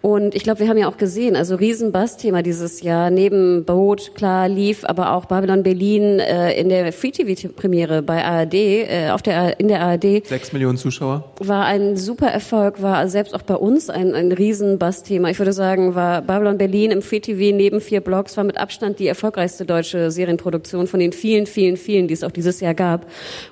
[0.06, 4.48] Und ich glaube, wir haben ja auch gesehen, also Riesen-Bass-Thema dieses Jahr, neben Boot, klar,
[4.48, 9.68] lief, aber auch Babylon Berlin äh, in der Free-TV-Premiere bei ARD, äh, auf der, in
[9.68, 11.32] der ARD, Sechs Millionen Zuschauer.
[11.40, 15.32] war ein super Erfolg, war selbst auch bei uns ein, ein Riesen-Bass-Thema.
[15.32, 19.08] Ich würde sagen, war Babylon Berlin im Free-TV neben vier Blogs, war mit Abstand die
[19.08, 23.08] erfolgreichste deutsche Serienproduktion von den vielen, vielen, vielen, die es auch dieses Jahr gab.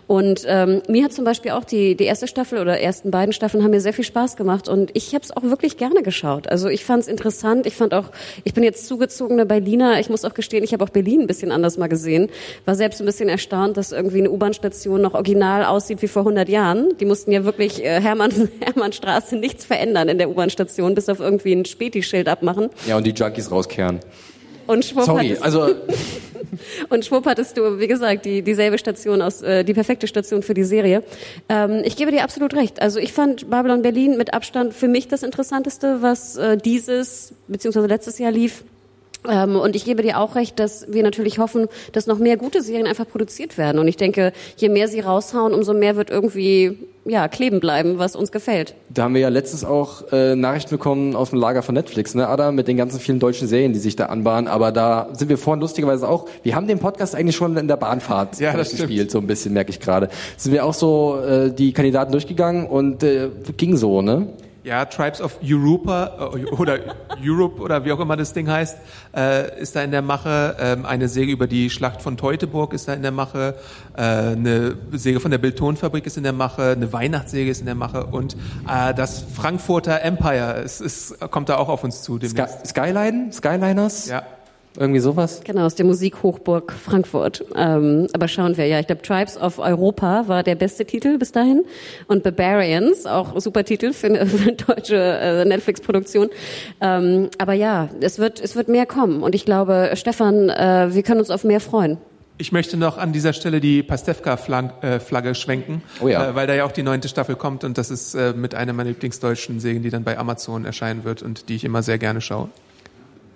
[0.05, 3.63] Und ähm, mir hat zum Beispiel auch die, die erste Staffel oder ersten beiden Staffeln
[3.63, 6.42] haben mir sehr viel Spaß gemacht und ich habe es auch wirklich gerne geschaut.
[6.49, 7.65] Also ich fand es interessant.
[7.65, 8.05] Ich fand auch,
[8.43, 9.99] ich bin jetzt zugezogene Berliner.
[9.99, 12.29] Ich muss auch gestehen, ich habe auch Berlin ein bisschen anders mal gesehen.
[12.65, 16.49] War selbst ein bisschen erstaunt, dass irgendwie eine U-Bahn-Station noch original aussieht wie vor 100
[16.49, 16.97] Jahren.
[16.99, 21.53] Die mussten ja wirklich äh, Hermann, Hermannstraße nichts verändern in der U-Bahn-Station, bis auf irgendwie
[21.53, 22.69] ein Späti-Schild abmachen.
[22.87, 23.99] Ja, und die Junkies rauskehren.
[24.67, 25.75] Und schwupp Sorry, hattest, also
[26.89, 30.53] und schwupp hattest du, wie gesagt, die, dieselbe Station aus, äh, die perfekte Station für
[30.53, 31.03] die Serie.
[31.49, 32.81] Ähm, ich gebe dir absolut recht.
[32.81, 37.87] Also ich fand Babylon Berlin mit Abstand für mich das Interessanteste, was äh, dieses beziehungsweise
[37.87, 38.63] letztes Jahr lief.
[39.29, 42.61] Ähm, und ich gebe dir auch recht, dass wir natürlich hoffen, dass noch mehr gute
[42.61, 43.79] Serien einfach produziert werden.
[43.79, 48.15] Und ich denke, je mehr sie raushauen, umso mehr wird irgendwie ja kleben bleiben, was
[48.15, 48.75] uns gefällt.
[48.89, 52.27] Da haben wir ja letztens auch äh, Nachrichten bekommen aus dem Lager von Netflix, ne,
[52.27, 54.47] Adam, mit den ganzen vielen deutschen Serien, die sich da anbahnen.
[54.47, 57.77] Aber da sind wir vorhin lustigerweise auch, wir haben den Podcast eigentlich schon in der
[57.77, 60.09] Bahnfahrt Ja, das gespielt, so ein bisschen, merke ich gerade.
[60.37, 64.27] Sind wir auch so äh, die Kandidaten durchgegangen und äh, ging so, ne?
[64.63, 66.79] Ja, Tribes of Europa äh, oder
[67.21, 68.77] Europe oder wie auch immer das Ding heißt,
[69.15, 70.55] äh, ist da in der Mache.
[70.57, 73.55] Ähm, eine Serie über die Schlacht von Teutoburg ist da in der Mache.
[73.97, 76.71] Äh, eine Serie von der Bildtonfabrik ist in der Mache.
[76.71, 78.05] Eine Weihnachtsserie ist in der Mache.
[78.05, 78.37] Und
[78.67, 82.17] äh, das Frankfurter Empire ist, ist, kommt da auch auf uns zu.
[82.19, 83.33] Sky Skyline?
[83.33, 84.07] Skyliners?
[84.07, 84.23] Ja.
[84.77, 85.41] Irgendwie sowas?
[85.43, 87.45] Genau, aus der Musikhochburg Frankfurt.
[87.55, 91.31] Ähm, aber schauen wir, ja, ich glaube, Tribes of Europa war der beste Titel bis
[91.31, 91.63] dahin.
[92.07, 96.29] Und Barbarians, auch super Titel für eine, für eine deutsche äh, Netflix-Produktion.
[96.81, 99.21] Ähm, aber ja, es wird, es wird mehr kommen.
[99.21, 101.97] Und ich glaube, Stefan, äh, wir können uns auf mehr freuen.
[102.39, 106.29] Ich möchte noch an dieser Stelle die Pastewka-Flagge schwenken, Oh ja.
[106.29, 108.73] äh, weil da ja auch die neunte Staffel kommt und das ist äh, mit einer
[108.73, 112.21] meiner Lieblingsdeutschen Serien, die dann bei Amazon erscheinen wird und die ich immer sehr gerne
[112.21, 112.49] schaue.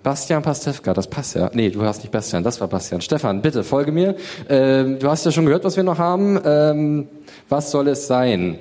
[0.08, 1.50] Bastian Pastewka, das passt ja.
[1.52, 3.02] Nee, du hast nicht Bastian, das war Bastian.
[3.02, 4.16] Stefan, bitte, folge mir.
[4.48, 6.40] Ähm, du hast ja schon gehört, was wir noch haben.
[6.46, 7.08] Ähm,
[7.50, 8.58] was soll es sein?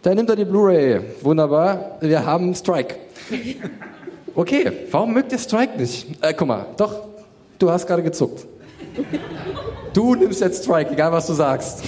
[0.00, 1.00] Da nimmt er die Blu-ray.
[1.20, 1.98] Wunderbar.
[2.00, 2.94] Wir haben Strike.
[4.34, 6.06] Okay, warum mögt ihr Strike nicht?
[6.22, 7.08] Äh, guck mal, doch,
[7.58, 8.46] du hast gerade gezuckt.
[9.92, 11.82] Du nimmst jetzt Strike, egal was du sagst.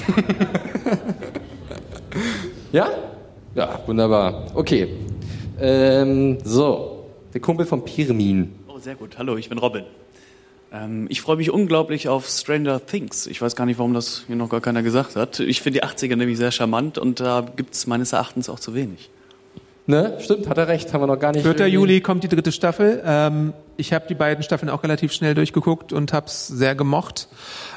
[2.72, 2.88] ja?
[3.55, 4.48] Ja, wunderbar.
[4.55, 5.09] Okay.
[5.61, 7.04] Ähm, so,
[7.34, 8.54] der Kumpel von Pirmin.
[8.68, 9.18] Oh, sehr gut.
[9.18, 9.84] Hallo, ich bin Robin.
[10.72, 13.26] Ähm, ich freue mich unglaublich auf Stranger Things.
[13.26, 15.40] Ich weiß gar nicht, warum das hier noch gar keiner gesagt hat.
[15.40, 18.74] Ich finde die 80er nämlich sehr charmant und da gibt es meines Erachtens auch zu
[18.74, 19.11] wenig.
[19.86, 21.42] Ne, stimmt, hat er recht, haben wir noch gar nicht.
[21.42, 21.50] 4.
[21.52, 23.02] irgendwie- Juli kommt die dritte Staffel.
[23.04, 27.28] Ähm, ich habe die beiden Staffeln auch relativ schnell durchgeguckt und habe es sehr gemocht.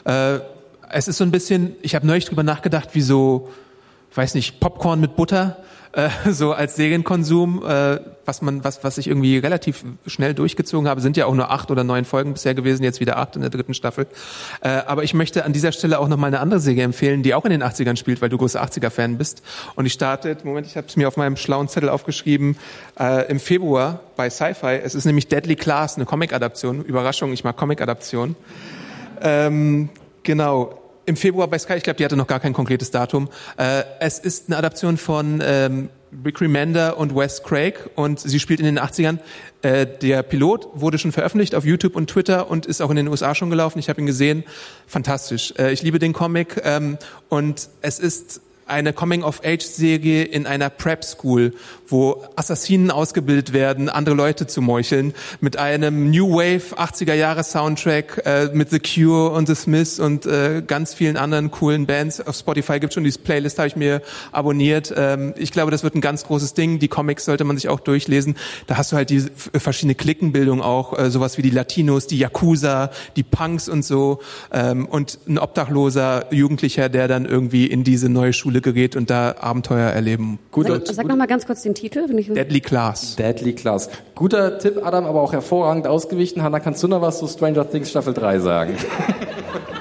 [0.05, 0.39] Äh,
[0.89, 3.49] es ist so ein bisschen, ich habe neulich drüber nachgedacht, wie so,
[4.13, 5.57] weiß nicht, Popcorn mit Butter,
[5.93, 11.01] äh, so als Serienkonsum, äh, was man, was, was ich irgendwie relativ schnell durchgezogen habe,
[11.01, 13.51] sind ja auch nur acht oder neun Folgen bisher gewesen, jetzt wieder acht in der
[13.51, 14.07] dritten Staffel.
[14.61, 17.33] Äh, aber ich möchte an dieser Stelle auch noch mal eine andere Serie empfehlen, die
[17.33, 19.43] auch in den 80ern spielt, weil du großer 80er-Fan bist.
[19.75, 22.57] Und ich starte, Moment, ich habe es mir auf meinem schlauen Zettel aufgeschrieben,
[22.99, 24.79] äh, im Februar bei Sci-Fi.
[24.83, 26.83] Es ist nämlich Deadly Class, eine Comic-Adaption.
[26.83, 28.35] Überraschung, ich mag Comic-Adaption.
[29.21, 29.89] Ähm,
[30.23, 30.82] genau.
[31.05, 33.29] Im Februar bei Sky, ich glaube, die hatte noch gar kein konkretes Datum.
[33.57, 35.89] Äh, es ist eine Adaption von ähm,
[36.23, 39.19] Rick Remender und Wes Craig und sie spielt in den 80ern.
[39.63, 43.09] Äh, der Pilot wurde schon veröffentlicht auf YouTube und Twitter und ist auch in den
[43.09, 43.79] USA schon gelaufen.
[43.79, 44.45] Ich habe ihn gesehen.
[44.87, 45.53] Fantastisch.
[45.57, 46.97] Äh, ich liebe den Comic ähm,
[47.27, 51.53] und es ist eine Coming-of-Age-Serie in einer Prep-School,
[51.87, 58.71] wo Assassinen ausgebildet werden, andere Leute zu meucheln, mit einem New Wave 80er-Jahre-Soundtrack, äh, mit
[58.71, 62.19] The Cure und The Smiths und äh, ganz vielen anderen coolen Bands.
[62.25, 64.01] Auf Spotify gibt schon diese Playlist, habe ich mir
[64.31, 64.93] abonniert.
[64.95, 66.79] Ähm, ich glaube, das wird ein ganz großes Ding.
[66.79, 68.35] Die Comics sollte man sich auch durchlesen.
[68.67, 72.89] Da hast du halt diese verschiedene Klickenbildung auch, äh, sowas wie die Latinos, die Yakuza,
[73.15, 74.19] die Punks und so.
[74.51, 79.35] Ähm, und ein obdachloser Jugendlicher, der dann irgendwie in diese neue Schule gerät und da
[79.39, 80.39] Abenteuer erleben.
[80.55, 82.05] Sag, sag noch mal ganz kurz den Titel.
[82.07, 83.15] Wenn ich Deadly Class.
[83.15, 83.89] Deadly Class.
[84.15, 86.41] Guter Tipp, Adam, aber auch hervorragend ausgewichen.
[86.41, 88.75] Hanna, kannst du noch was zu Stranger Things Staffel 3 sagen?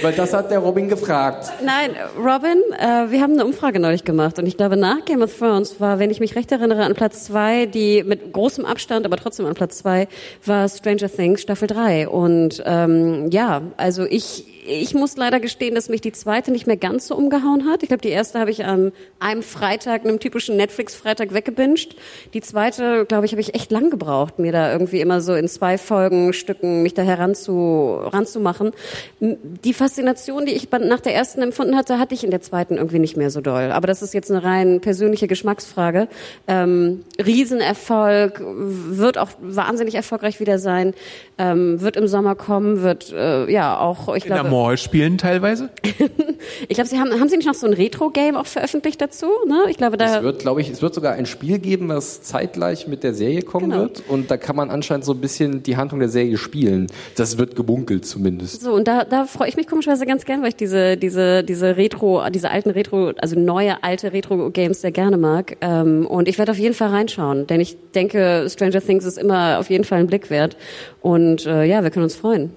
[0.00, 1.52] Weil das hat der Robin gefragt.
[1.64, 5.36] Nein, Robin, äh, wir haben eine Umfrage neulich gemacht und ich glaube nach Game of
[5.36, 9.16] Thrones war, wenn ich mich recht erinnere, an Platz zwei, die mit großem Abstand, aber
[9.16, 10.08] trotzdem an Platz zwei,
[10.44, 12.08] war Stranger Things Staffel 3.
[12.08, 16.76] Und ähm, ja, also ich ich muss leider gestehen, dass mich die zweite nicht mehr
[16.76, 17.82] ganz so umgehauen hat.
[17.82, 21.96] Ich glaube, die erste habe ich an einem Freitag, einem typischen Netflix-Freitag weggebinged.
[22.32, 25.48] Die zweite, glaube ich, habe ich echt lang gebraucht, mir da irgendwie immer so in
[25.48, 28.72] zwei Folgen Stücken mich da heranzu, ranzumachen.
[29.20, 33.00] Die Faszination, die ich nach der ersten empfunden hatte, hatte ich in der zweiten irgendwie
[33.00, 33.72] nicht mehr so doll.
[33.72, 36.06] Aber das ist jetzt eine rein persönliche Geschmacksfrage.
[36.46, 40.94] Ähm, Riesenerfolg, wird auch wahnsinnig erfolgreich wieder sein,
[41.38, 45.18] ähm, wird im Sommer kommen, wird äh, ja auch, ich In der glaube, Mall spielen
[45.18, 45.70] teilweise.
[46.68, 49.26] ich glaube, sie haben, haben sie nicht noch so ein Retro-Game auch veröffentlicht dazu?
[49.48, 49.64] Ne?
[49.68, 52.86] Ich glaube, da Es wird, glaube ich, es wird sogar ein Spiel geben, was zeitgleich
[52.86, 53.82] mit der Serie kommen Genau.
[53.82, 54.02] wird.
[54.08, 56.86] Und da kann man anscheinend so ein bisschen die Handlung der Serie spielen.
[57.16, 58.62] Das wird gebunkelt zumindest.
[58.62, 61.78] So, und da, da freue ich mich komischerweise ganz gern, weil ich diese, diese, diese
[61.78, 65.56] Retro, diese alten Retro, also neue, alte Retro-Games sehr gerne mag.
[65.62, 69.58] Ähm, und ich werde auf jeden Fall reinschauen, denn ich denke, Stranger Things ist immer
[69.58, 70.58] auf jeden Fall ein Blick wert.
[71.00, 72.50] Und äh, ja, wir können uns freuen.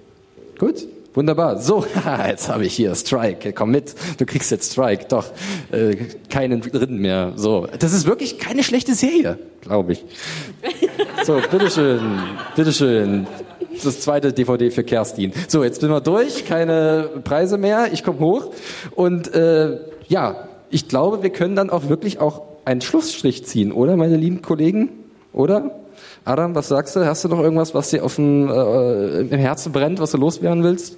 [0.58, 0.86] Gut.
[1.14, 1.58] Wunderbar.
[1.58, 1.86] So,
[2.28, 3.54] jetzt habe ich hier Strike.
[3.54, 3.94] Komm mit.
[4.18, 5.06] Du kriegst jetzt Strike.
[5.08, 5.24] Doch,
[5.72, 5.96] äh,
[6.28, 7.32] keinen dritten mehr.
[7.36, 10.04] So, das ist wirklich keine schlechte Serie, glaube ich.
[11.24, 12.18] So, bitteschön,
[12.54, 13.26] bitteschön.
[13.84, 15.32] Das zweite DVD für Kerstin.
[15.48, 16.44] So, jetzt sind wir durch.
[16.44, 17.88] Keine Preise mehr.
[17.92, 18.50] Ich komme hoch.
[18.94, 23.96] Und äh, ja, ich glaube, wir können dann auch wirklich auch einen Schlussstrich ziehen, oder,
[23.96, 24.90] meine lieben Kollegen?
[25.32, 25.70] Oder?
[26.24, 27.06] Adam, was sagst du?
[27.06, 30.64] Hast du noch irgendwas, was dir auf dem, äh, im Herzen brennt, was du loswerden
[30.64, 30.96] willst?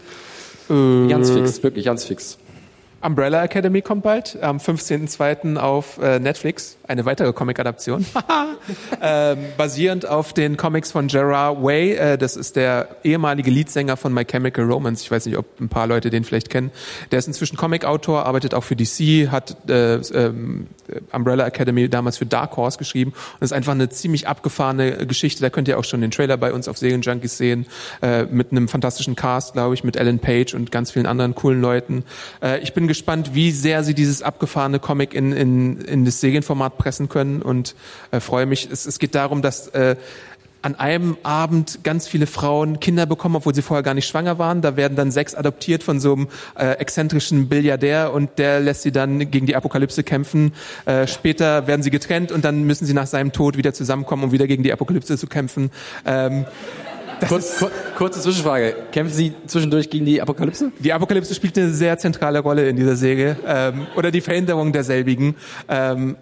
[0.68, 2.38] Ganz fix, wirklich ganz fix.
[3.00, 5.56] Umbrella Academy kommt bald, am 15.02.
[5.56, 8.04] auf äh, Netflix, eine weitere Comic-Adaption.
[9.02, 14.12] ähm, basierend auf den Comics von Gerard Way, äh, das ist der ehemalige Leadsänger von
[14.12, 15.04] My Chemical Romance.
[15.04, 16.72] Ich weiß nicht, ob ein paar Leute den vielleicht kennen.
[17.12, 20.66] Der ist inzwischen Comic-Autor, arbeitet auch für DC, hat äh, ähm,
[21.12, 25.40] Umbrella Academy damals für Dark Horse geschrieben und ist einfach eine ziemlich abgefahrene Geschichte.
[25.40, 27.66] Da könnt ihr auch schon den Trailer bei uns auf Serienjunkies sehen,
[28.02, 31.60] äh, mit einem fantastischen Cast, glaube ich, mit Ellen Page und ganz vielen anderen coolen
[31.60, 32.02] Leuten.
[32.42, 36.78] Äh, ich bin gespannt, wie sehr sie dieses abgefahrene Comic in, in, in das Serienformat
[36.78, 37.76] pressen können und
[38.10, 38.68] äh, freue mich.
[38.70, 39.96] Es, es geht darum, dass äh,
[40.60, 44.60] an einem Abend ganz viele Frauen Kinder bekommen, obwohl sie vorher gar nicht schwanger waren.
[44.60, 48.90] Da werden dann sechs adoptiert von so einem äh, exzentrischen Billiardär und der lässt sie
[48.90, 50.52] dann gegen die Apokalypse kämpfen.
[50.84, 54.32] Äh, später werden sie getrennt und dann müssen sie nach seinem Tod wieder zusammenkommen, um
[54.32, 55.70] wieder gegen die Apokalypse zu kämpfen.
[56.04, 56.44] Ähm,
[57.26, 58.74] Kurz, kur kurze Zwischenfrage.
[58.92, 60.70] Kämpfen Sie zwischendurch gegen die Apokalypse?
[60.78, 63.36] Die Apokalypse spielt eine sehr zentrale Rolle in dieser Serie.
[63.46, 65.36] Ähm, oder die Verhinderung derselbigen.
[65.68, 66.16] Ähm,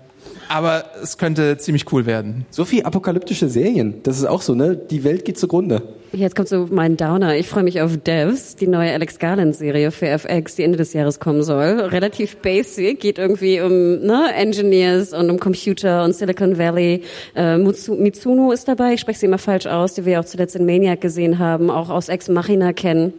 [0.48, 2.46] aber es könnte ziemlich cool werden.
[2.50, 4.02] So viel apokalyptische Serien.
[4.02, 4.76] Das ist auch so, ne?
[4.76, 5.82] Die Welt geht zugrunde.
[6.12, 7.36] Jetzt kommt so mein Downer.
[7.36, 11.20] Ich freue mich auf Devs, die neue Alex Garland-Serie für FX, die Ende des Jahres
[11.20, 11.80] kommen soll.
[11.80, 17.02] Relativ basic, geht irgendwie um ne, Engineers und um Computer und Silicon Valley.
[17.34, 20.64] Äh, Mitsuno ist dabei, ich spreche sie immer falsch aus, die wir auch zuletzt in
[20.64, 23.12] Maniac gesehen haben, auch aus Ex Machina kennen.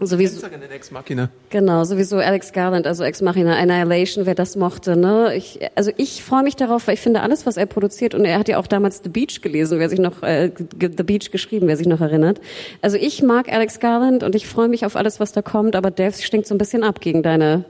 [0.00, 1.28] Sowieso, in Ex Machina.
[1.50, 4.96] Genau, sowieso Alex Garland, also Ex Machina, Annihilation, wer das mochte.
[4.96, 5.34] Ne?
[5.34, 8.38] Ich, also ich freue mich darauf, weil ich finde alles, was er produziert, und er
[8.38, 11.76] hat ja auch damals The Beach gelesen, wer sich noch, äh, The Beach geschrieben, wer
[11.76, 12.40] sich noch erinnert.
[12.80, 15.90] Also ich mag Alex Garland und ich freue mich auf alles, was da kommt, aber
[15.90, 17.64] Devs stinkt so ein bisschen ab gegen deine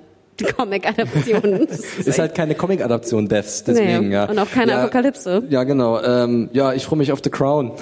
[0.44, 1.42] Comic-Adaption.
[1.68, 4.14] ist, ist halt keine Comic-Adaption, Devs, deswegen, nee.
[4.14, 4.28] ja.
[4.28, 5.42] Und auch keine ja, Apokalypse.
[5.48, 6.00] Ja, genau.
[6.02, 7.72] Ähm, ja, ich freue mich auf The Crown.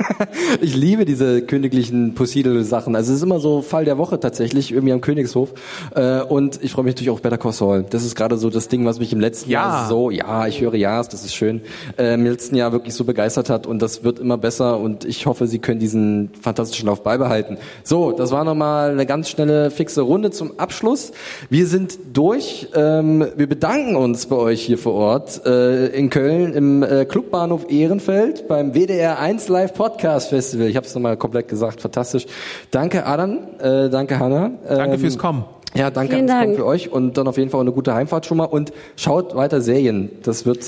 [0.60, 2.96] ich liebe diese königlichen Posidel-Sachen.
[2.96, 5.54] Also es ist immer so Fall der Woche tatsächlich, irgendwie am Königshof.
[5.94, 7.84] Äh, und ich freue mich natürlich auch auf Better Call Saul.
[7.88, 9.58] Das ist gerade so das Ding, was mich im letzten Ja.
[9.58, 11.62] Jahr so, ja, ich höre Ja's, das ist schön,
[11.96, 15.26] äh, im letzten Jahr wirklich so begeistert hat und das wird immer besser und ich
[15.26, 17.58] hoffe, Sie können diesen fantastischen Lauf beibehalten.
[17.82, 21.12] So, das war nochmal eine ganz schnelle, fixe Runde zum Abschluss.
[21.50, 22.68] Wir sind durch.
[22.74, 27.70] Ähm, wir bedanken uns bei euch hier vor Ort äh, in Köln im äh, Clubbahnhof
[27.70, 30.66] Ehrenfeld beim WDR 1 Live Podcast Festival.
[30.68, 32.26] Ich habe es nochmal komplett gesagt, fantastisch.
[32.70, 34.50] Danke Adam, äh, danke Hanna.
[34.68, 35.44] Danke Ähm, fürs Kommen.
[35.74, 36.56] Ja, danke Vielen Dank.
[36.56, 39.34] für euch und dann auf jeden Fall auch eine gute Heimfahrt schon mal und schaut
[39.36, 40.10] weiter Serien.
[40.22, 40.64] Das wird,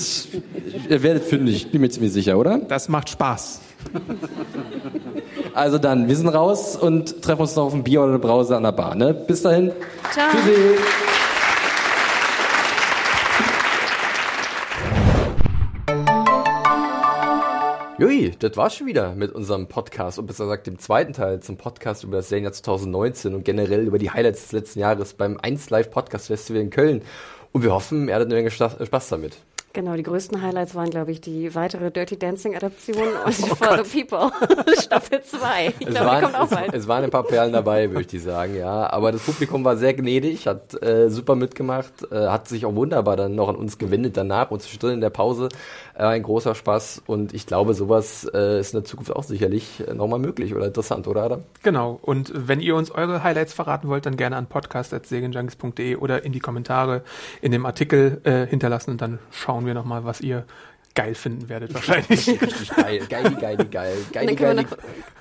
[0.91, 2.59] ihr werdet fündig, bin mir ziemlich sicher, oder?
[2.59, 3.61] Das macht Spaß.
[5.55, 8.57] Also dann, wir sind raus und treffen uns noch auf ein Bier oder eine Brause
[8.57, 8.95] an der Bar.
[8.95, 9.15] Ne?
[9.15, 9.73] Bis dahin.
[10.13, 10.27] Ciao.
[10.31, 11.20] Tschüssi.
[18.01, 21.59] Jui, das war's schon wieder mit unserem Podcast und besser gesagt dem zweiten Teil zum
[21.59, 25.69] Podcast über das Serienjahr 2019 und generell über die Highlights des letzten Jahres beim 1
[25.69, 27.03] Live Podcast Festival in Köln.
[27.53, 29.37] Und wir hoffen, ihr hattet eine Menge Spaß damit.
[29.73, 34.31] Genau, die größten Highlights waren, glaube ich, die weitere Dirty Dancing-Adaption und For the People,
[34.81, 35.75] Staffel 2.
[35.79, 36.75] Ich Es glaube, die waren, kommt auch es, bald.
[36.75, 38.91] es waren ein paar Perlen dabei, würde ich die sagen, ja.
[38.91, 43.17] Aber das Publikum war sehr gnädig, hat äh, super mitgemacht, äh, hat sich auch wunderbar
[43.17, 45.49] dann noch an uns gewendet danach und zwischendrin in der Pause.
[45.95, 49.85] Äh, ein großer Spaß und ich glaube, sowas äh, ist in der Zukunft auch sicherlich
[49.87, 51.43] äh, nochmal möglich oder interessant, oder Adam?
[51.63, 51.99] Genau.
[52.03, 56.41] Und wenn ihr uns eure Highlights verraten wollt, dann gerne an podcast.segenjunkies.de oder in die
[56.41, 57.03] Kommentare
[57.41, 60.45] in dem Artikel äh, hinterlassen und dann schauen wir nochmal, was ihr
[60.95, 62.29] geil finden werdet wahrscheinlich.
[62.29, 64.57] Richtig geil, geil, geil, geil, Und geil, dann können wir, geil.
[64.57, 64.71] noch,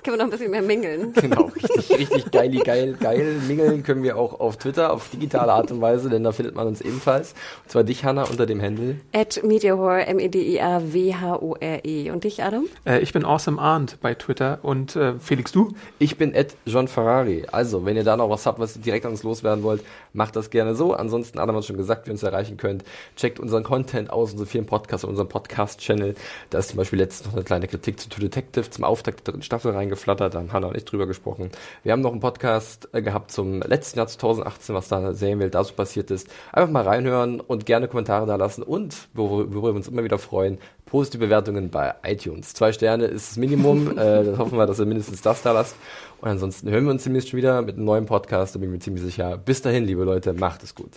[0.02, 1.12] können wir noch ein bisschen mehr mingeln.
[1.14, 3.40] Genau, richtig, richtig geil, geil, geil.
[3.46, 6.66] Mingeln können wir auch auf Twitter, auf digitale Art und Weise, denn da findet man
[6.66, 7.34] uns ebenfalls.
[7.62, 8.96] Und zwar dich, Hanna, unter dem Handle.
[9.12, 12.10] At Mediahore, M-E-D-I-A-W-H-O-R-E.
[12.10, 12.64] Und dich, Adam?
[12.84, 15.72] äh, ich bin Awesome Arndt bei Twitter und äh, Felix, du?
[16.00, 17.44] Ich bin Ed John Ferrari.
[17.52, 20.36] Also, wenn ihr da noch was habt, was ihr direkt an uns loswerden wollt, macht
[20.36, 20.94] das gerne so.
[20.94, 22.84] Ansonsten, Adam hat schon gesagt, wie ihr uns erreichen könnt.
[23.16, 26.14] Checkt unseren Content aus, unsere vielen Podcasts unseren Podcast-Channel.
[26.50, 29.32] Da ist zum Beispiel letztens noch eine kleine Kritik zu True Detective zum Auftakt der
[29.32, 30.34] dritten Staffel reingeflattert.
[30.34, 31.50] Da haben Hanna und ich drüber gesprochen.
[31.82, 35.54] Wir haben noch einen Podcast äh, gehabt zum letzten Jahr 2018, was da der Serienwelt
[35.54, 36.28] da so passiert ist.
[36.52, 40.58] Einfach mal reinhören und gerne Kommentare da lassen und, worüber wir uns immer wieder freuen,
[40.90, 42.52] positive Bewertungen bei iTunes.
[42.52, 43.90] Zwei Sterne ist das Minimum.
[43.98, 45.76] äh, dann hoffen wir, dass ihr mindestens das da lasst.
[46.20, 48.54] Und ansonsten hören wir uns demnächst schon wieder mit einem neuen Podcast.
[48.54, 49.38] Da bin ich mir ziemlich sicher.
[49.38, 50.92] Bis dahin, liebe Leute, macht es gut.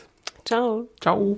[0.46, 0.88] Ciao.
[1.00, 1.38] Ciao.